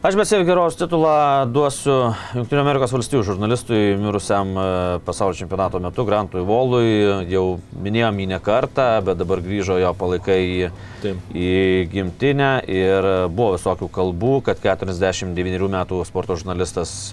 [0.00, 4.62] Aš besėv geros titulą duosiu Junktinių Amerikos valstybių žurnalistui mirusiam e,
[5.04, 7.02] pasaulio čempionato metu Grantui Volui.
[7.28, 10.70] Jau minėjom jį ne kartą, bet dabar grįžo jo palaikai į,
[11.02, 11.34] Taip.
[11.36, 11.50] į
[11.92, 17.12] gimtinę ir buvo visokių kalbų, kad 49 metų sporto žurnalistas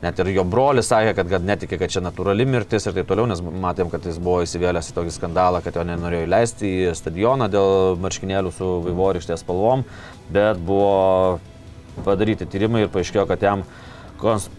[0.00, 3.26] Net ir jo brolis sakė, kad, kad netikė, kad čia natūrali mirtis ir taip toliau,
[3.28, 7.50] nes matėm, kad jis buvo įsivėlęs į tokį skandalą, kad jo nenorėjo įleisti į stadioną
[7.52, 9.84] dėl marškinėlių su vaivorykštės spalvom,
[10.32, 11.38] bet buvo
[12.06, 13.89] padaryti tyrimai ir paaiškėjo, kad jam kons-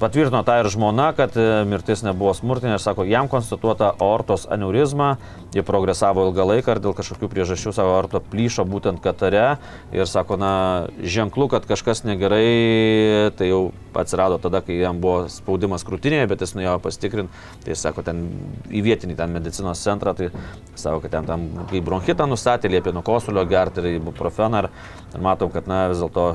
[0.01, 2.75] patvirtino tą ir žmona, kad e, mirtis nebuvo smurtinė.
[2.77, 5.15] Ir sako, jam konstatuota aortos aneurizma,
[5.53, 9.57] ji progresavo ilgą laiką ir dėl kažkokių priežasčių savo aorto plyšo būtent Katare.
[9.95, 10.53] Ir sako, na,
[11.01, 13.61] ženklų, kad kažkas negerai, tai jau
[13.97, 18.25] atsirado tada, kai jam buvo spaudimas krūtinėje, bet jis nuėjo pasitikrinti, tai sako, ten
[18.71, 20.31] į vietinį ten medicinos centrą, tai
[20.73, 24.65] sako, kad ten tam, kai bronchitą nustatė, liepė nuo kosulio gerti ir ibuprofeną.
[25.11, 26.31] Ir matom, kad, na, vis dėlto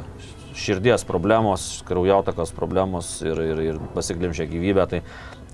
[0.57, 4.87] širdies problemos, kraujotakos problemos ir, ir, ir pasiglimšė gyvybę.
[4.91, 5.03] Tai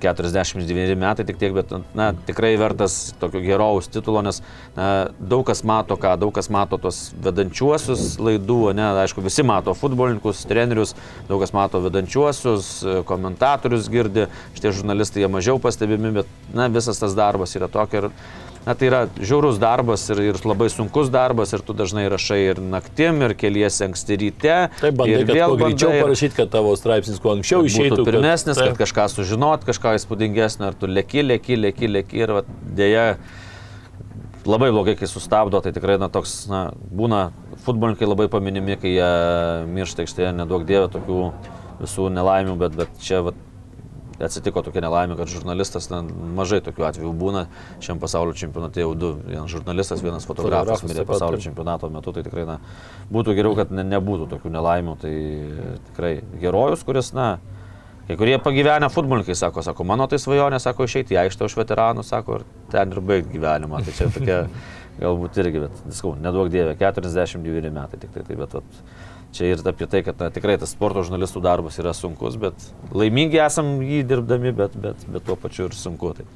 [0.02, 4.40] 49 metai tik tiek, bet na, tikrai vertas tokio gerojaus titulo, nes
[4.74, 4.88] na,
[5.18, 10.42] daug kas mato ką, daug kas mato tos vedančiuosius laidų, ne, aišku, visi mato futbolininkus,
[10.50, 10.96] trenerius,
[11.30, 12.72] daug kas mato vedančiuosius,
[13.06, 14.26] komentatorius girdi,
[14.56, 18.10] šitie žurnalistai jie mažiau pastebimi, bet na, visas tas darbas yra tokia ir
[18.62, 22.60] Na tai yra žiaurus darbas ir, ir labai sunkus darbas ir tu dažnai rašai ir
[22.62, 24.58] naktim, ir keliesi anksti ryte.
[24.78, 28.04] Taip, bandai, ir vėl greičiau parašyti, kad tavo straipsnis kuo anksčiau išeitų.
[28.06, 32.54] pirmesnis, kad, kad kažką sužinot, kažką įspūdingesnio, ar tu lėki, lėki, lėki, lėki ir vat,
[32.78, 33.08] dėja
[34.46, 37.32] labai blogai, kai sustabdo, tai tikrai na, toks, na, būna
[37.66, 39.10] futbolininkai labai paminimi, kai jie
[39.74, 41.22] miršta aikštėje, nedaug dievė tokių
[41.82, 43.38] visų nelaimių, bet, bet čia vat,
[44.20, 46.02] atsitiko tokia nelaimė, kad žurnalistas, na,
[46.36, 47.46] mažai tokių atvejų būna,
[47.84, 52.44] šiam pasaulio čempionate jau du, vienas žurnalistas, vienas fotografas mirė pasaulio čempionato metu, tai tikrai,
[52.48, 52.58] na,
[53.12, 55.16] būtų geriau, kad ne, nebūtų tokių nelaimių, tai
[55.90, 57.34] tikrai herojus, kuris, na,
[58.02, 62.02] Kai kurie pagyvenę futbolininkai sako, sako, mano tai svajonė, sako, išeiti į aikštę už veteranų,
[62.02, 63.78] sako, ir ten ir baigti gyvenimą.
[63.86, 64.38] Tai čia tokia,
[65.02, 68.82] galbūt irgi, bet, sakau, nedaug dievė, 49 metai tik tai, tai bet vat,
[69.32, 73.40] čia ir apie tai, kad na, tikrai tas sporto žurnalistų darbas yra sunkus, bet laimingi
[73.42, 76.12] esam jį dirbdami, bet, bet, bet tuo pačiu ir sunku.
[76.18, 76.28] Tai.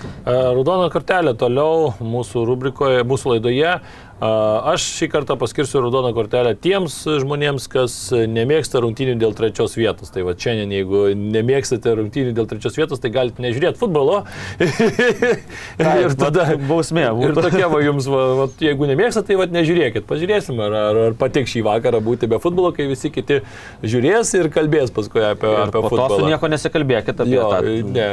[0.00, 3.74] E, Raudona kortelė toliau mūsų rubrikoje, mūsų laidoje.
[4.20, 6.92] Aš šį kartą paskirsiu raudoną kortelę tiems
[7.22, 10.10] žmonėms, kas nemėgsta rungtynių dėl trečios vietos.
[10.12, 14.18] Tai va šiandien, jeigu nemėgstate rungtynių dėl trečios vietos, tai galite nežiūrėti futbolo.
[14.60, 17.44] ir tada bausmė Ir būtų.
[17.48, 20.04] tokia va jums, va, va, jeigu nemėgstate, tai va nežiūrėkit.
[20.10, 23.40] Pažiūrėsim, ar, ar, ar patiks šį vakarą būti be futbolo, kai visi kiti
[23.82, 26.28] žiūrės ir kalbės paskui apie, Ir apie futbolą.
[26.28, 27.60] nieko nesikalbėkit apie Jo, tą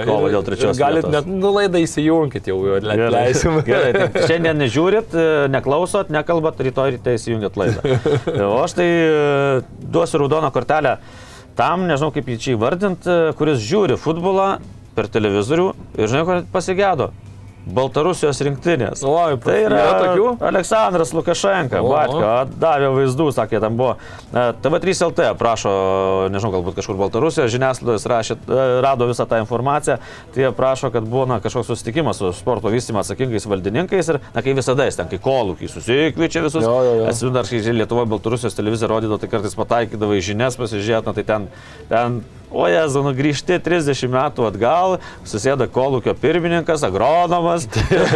[0.07, 1.15] kovą ir- dėl trečios ir Galit vietos.
[1.17, 3.27] net nulaidą įsijunkit jau, jau Gerai.
[3.67, 5.47] Gerai, tai šiandien nežiūrit, e,
[5.97, 7.81] neklausot, nekalbat, rytoj ryte įsijungiat laidą.
[8.47, 10.97] O aš tai e, duosiu raudoną kortelę
[11.57, 14.59] tam, nežinau kaip jį čia įvardinti, kuris žiūri futbolą
[14.95, 17.11] per televizorių ir žinai, ko pasigėdo.
[17.73, 19.01] Baltarusijos rinktinės.
[19.07, 20.27] Oi, tai yra yra tokių?
[20.47, 21.89] Aleksandras Lukašenka, O.
[21.91, 23.95] Batko, davė vaizdų, sakė, tam buvo.
[24.31, 25.73] E, TV3 LT prašo,
[26.33, 29.99] nežinau, galbūt kažkur Baltarusijos žiniasklaidos rašė, e, rado visą tą informaciją,
[30.35, 34.45] tai jie prašo, kad buvo na, kažkoks susitikimas su sporto vystymo atsakingais valdininkais ir, na,
[34.45, 36.63] kai visada jis ten, kai kolūkiai susikviečia visus.
[36.63, 37.11] Jo, jo, jo.
[37.11, 41.27] Esu dar, kai Lietuvoje Baltarusijos televizija rodydavo, tai kartais pataikydavo į žinias pasižiūrėti, na, tai
[41.27, 41.51] ten,
[41.91, 44.93] ten O Jezu, nu grįžti 30 metų atgal,
[45.27, 47.65] susėda kolūkio pirmininkas, agronomas,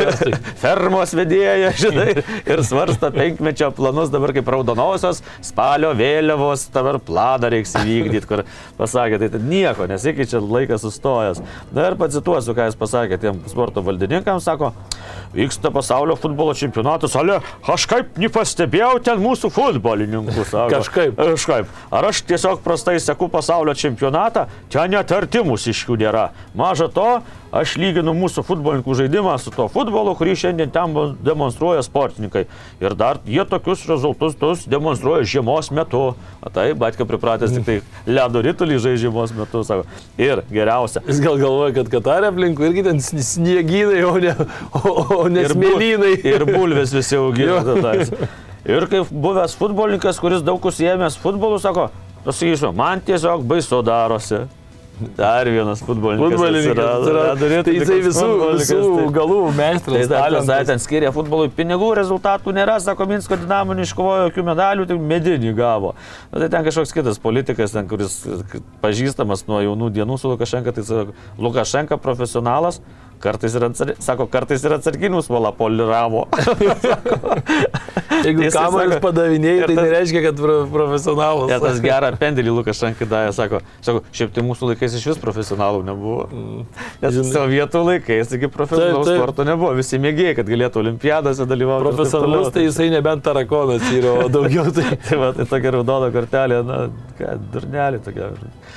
[0.63, 2.13] fermos vedėja, žinai,
[2.47, 8.45] ir svarsta penkmečio planus dabar kaip raudonosios spalio vėliavos, dabar planą reiks įvykdyti, kur
[8.79, 11.43] pasakė, tai ten nieko nesikeičia, laikas sustojęs.
[11.75, 14.71] Na ir pacituosiu, ką jis pasakė tiem sporto valdininkams, sako,
[15.34, 20.47] vyksta pasaulio futbolo čempionatas, ale aš kaip nepastebėjau ten mūsų futbolininkų.
[20.71, 21.15] Kažkaip.
[21.19, 21.75] Kažkaip.
[21.91, 26.29] Ar aš tiesiog prastai seku pasaulio čempionatą, ten net artimus iš jų nėra.
[26.57, 27.09] Maža to,
[27.52, 30.93] aš lyginu mūsų futbolininkų žaidimą su to futbolu, kurį šiandien ten
[31.24, 32.45] demonstruoja sportininkai.
[32.80, 36.04] Ir dar jie tokius rezultatus demonstruoja žiemos metu.
[36.41, 37.76] O tai, batka pripratęs tik tai
[38.08, 39.84] ledo rytulį žaidžia žiemos metu, sako.
[40.18, 41.04] Ir geriausia.
[41.08, 44.36] Jis gal galvoja, kad Katarė aplinkui irgi ten sn- sniegynai, o ne,
[44.80, 46.14] o, o ne ir, bul- smėlynai.
[46.32, 47.62] ir bulvės visi augina.
[48.62, 51.88] Ir kaip buvęs futbolininkas, kuris daug užsiemęs futbolu, sako,
[52.26, 54.43] pasakysiu, man tiesiog baisu darosi.
[55.17, 56.35] Dar vienas futbolininkas.
[56.35, 57.63] Futbolininkas atsirado.
[57.65, 58.27] Tai jisai visų,
[58.59, 60.07] visų tai- galų meistras.
[60.11, 65.01] Tai pasakė, ten skiria futbolui pinigų, rezultatų nėra, sako, Minsko dinamo neiškovojo jokių medalių, tik
[65.01, 65.95] medinį gavo.
[66.31, 68.19] Na, tai ten kažkoks kitas politikas, ten, kuris
[68.83, 71.07] pažįstamas nuo jaunų dienų su Lukašenka, tai
[71.39, 72.81] Lukašenka profesionalas,
[73.24, 73.93] kartais ir, atsar...
[74.03, 76.26] sako, kartais ir atsarginius valą poliravo.
[78.22, 81.49] Jeigu kamuolius padavinėjai, tai nereiškia, kad pro, profesionalas.
[81.51, 85.82] Ja, tas gerą pendelį Lukašenka davė, sako, sako, šiaip tai mūsų laikais iš vis profesionalų
[85.88, 86.28] nebuvo.
[87.01, 87.32] Nes Žinai.
[87.34, 89.24] sovietų laikais, taigi profesionalaus Taip, taip.
[89.24, 91.88] sporto nebuvo, visi mėgėjai, kad galėtų olimpiadose dalyvauti.
[91.89, 94.89] Profesionalus, tai jisai nebent tarakonas yra, o daugiau tai...
[95.11, 96.78] Tai va, tai tokia raudona kortelė, na,
[97.17, 98.30] ką, durnelė tokia.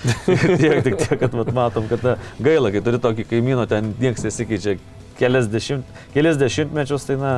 [0.27, 4.25] tiek, tik tiek, kad mat, matom, kad na, gaila, kai turi tokį kaimyną, ten niekas
[4.35, 4.79] nesikeičia
[5.19, 7.33] kelias, dešimt, kelias dešimtmečius, tai na,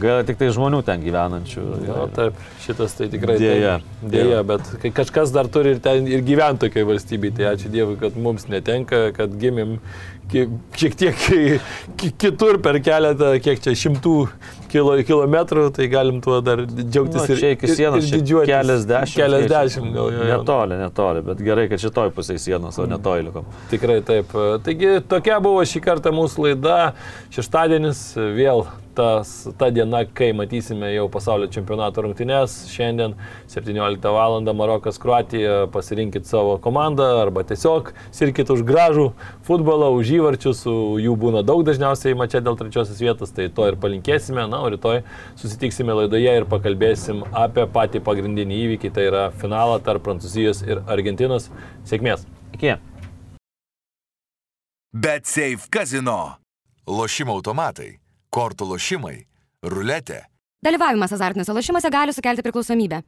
[0.00, 1.64] gaila tik tai žmonių ten gyvenančių.
[1.84, 3.36] Jo, taip, šitas tai tikrai.
[3.40, 3.74] Dėja.
[3.82, 7.98] Taip, dėja, bet kažkas dar turi ir ten ir gyventi tokiai valstybei, tai ačiū Dievui,
[8.00, 9.76] kad mums netenka, kad gimėm
[10.32, 10.46] ki-
[10.80, 11.60] šiek tiek ki-
[12.00, 14.16] ki- kitur per keletą, kiek čia šimtų
[14.70, 18.52] kilo, kilometrų, tai galim tuo dar džiaugtis Nu, ir, iki ir- sienos ir šiaip didžiuotis.
[18.52, 19.20] keliasdešimt.
[19.22, 20.10] Keliasdešimt gal.
[20.12, 20.24] Jo.
[20.32, 23.44] Netoli, netoli, bet gerai, kad šitoj pusėje sienos, o netoli likom.
[23.70, 24.32] Tikrai taip.
[24.64, 26.78] Taigi tokia buvo šį kartą mūsų laida.
[27.34, 28.00] Šeštadienis
[28.36, 28.66] vėl
[28.98, 32.64] tas, ta diena, kai matysime jau pasaulio čempionato rungtynes.
[32.72, 33.12] Šiandien
[33.46, 34.40] 17 val.
[34.58, 39.12] Marokas Kroatija, pasirinkit savo komandą arba tiesiog sirkit už gražų
[39.46, 40.64] futbolą, už įvarčius,
[40.98, 44.48] jų būna daug dažniausiai mačia dėl trečiosios vietos, tai to ir palinkėsime.
[44.50, 45.02] Na, o rytoj
[45.38, 51.50] susitiksime laidoje ir pakalbėsim apie patį pagrindinį įvykį, tai yra finalą tarp Prancūzijos ir Argentinos.
[51.88, 52.26] Sėkmės.
[52.56, 52.78] Iki.
[54.92, 56.38] BetSafe kazino.
[56.88, 57.98] Lošimo automatai,
[58.32, 59.18] kortų lošimai,
[59.68, 60.22] ruletė.
[60.64, 63.02] Dalyvavimas azartiniuose lošimuose gali sukelti priklausomybę.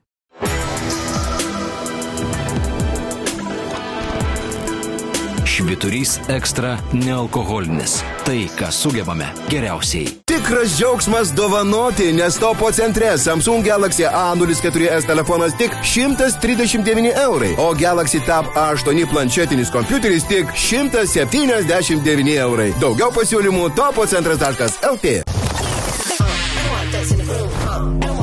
[5.60, 7.98] Šviturys ekstra nealkoholinis.
[8.24, 10.06] Tai, ką sugebame geriausiai.
[10.24, 18.22] Tikras džiaugsmas dovanoti, nes topo centre Samsung Galaxy A04s telefonas tik 139 eurai, o Galaxy
[18.24, 22.72] Tab A8 planšetinis kompiuteris tik 179 eurai.
[22.80, 25.20] Daugiau pasiūlymų topocentras.lt.
[26.90, 28.19] That's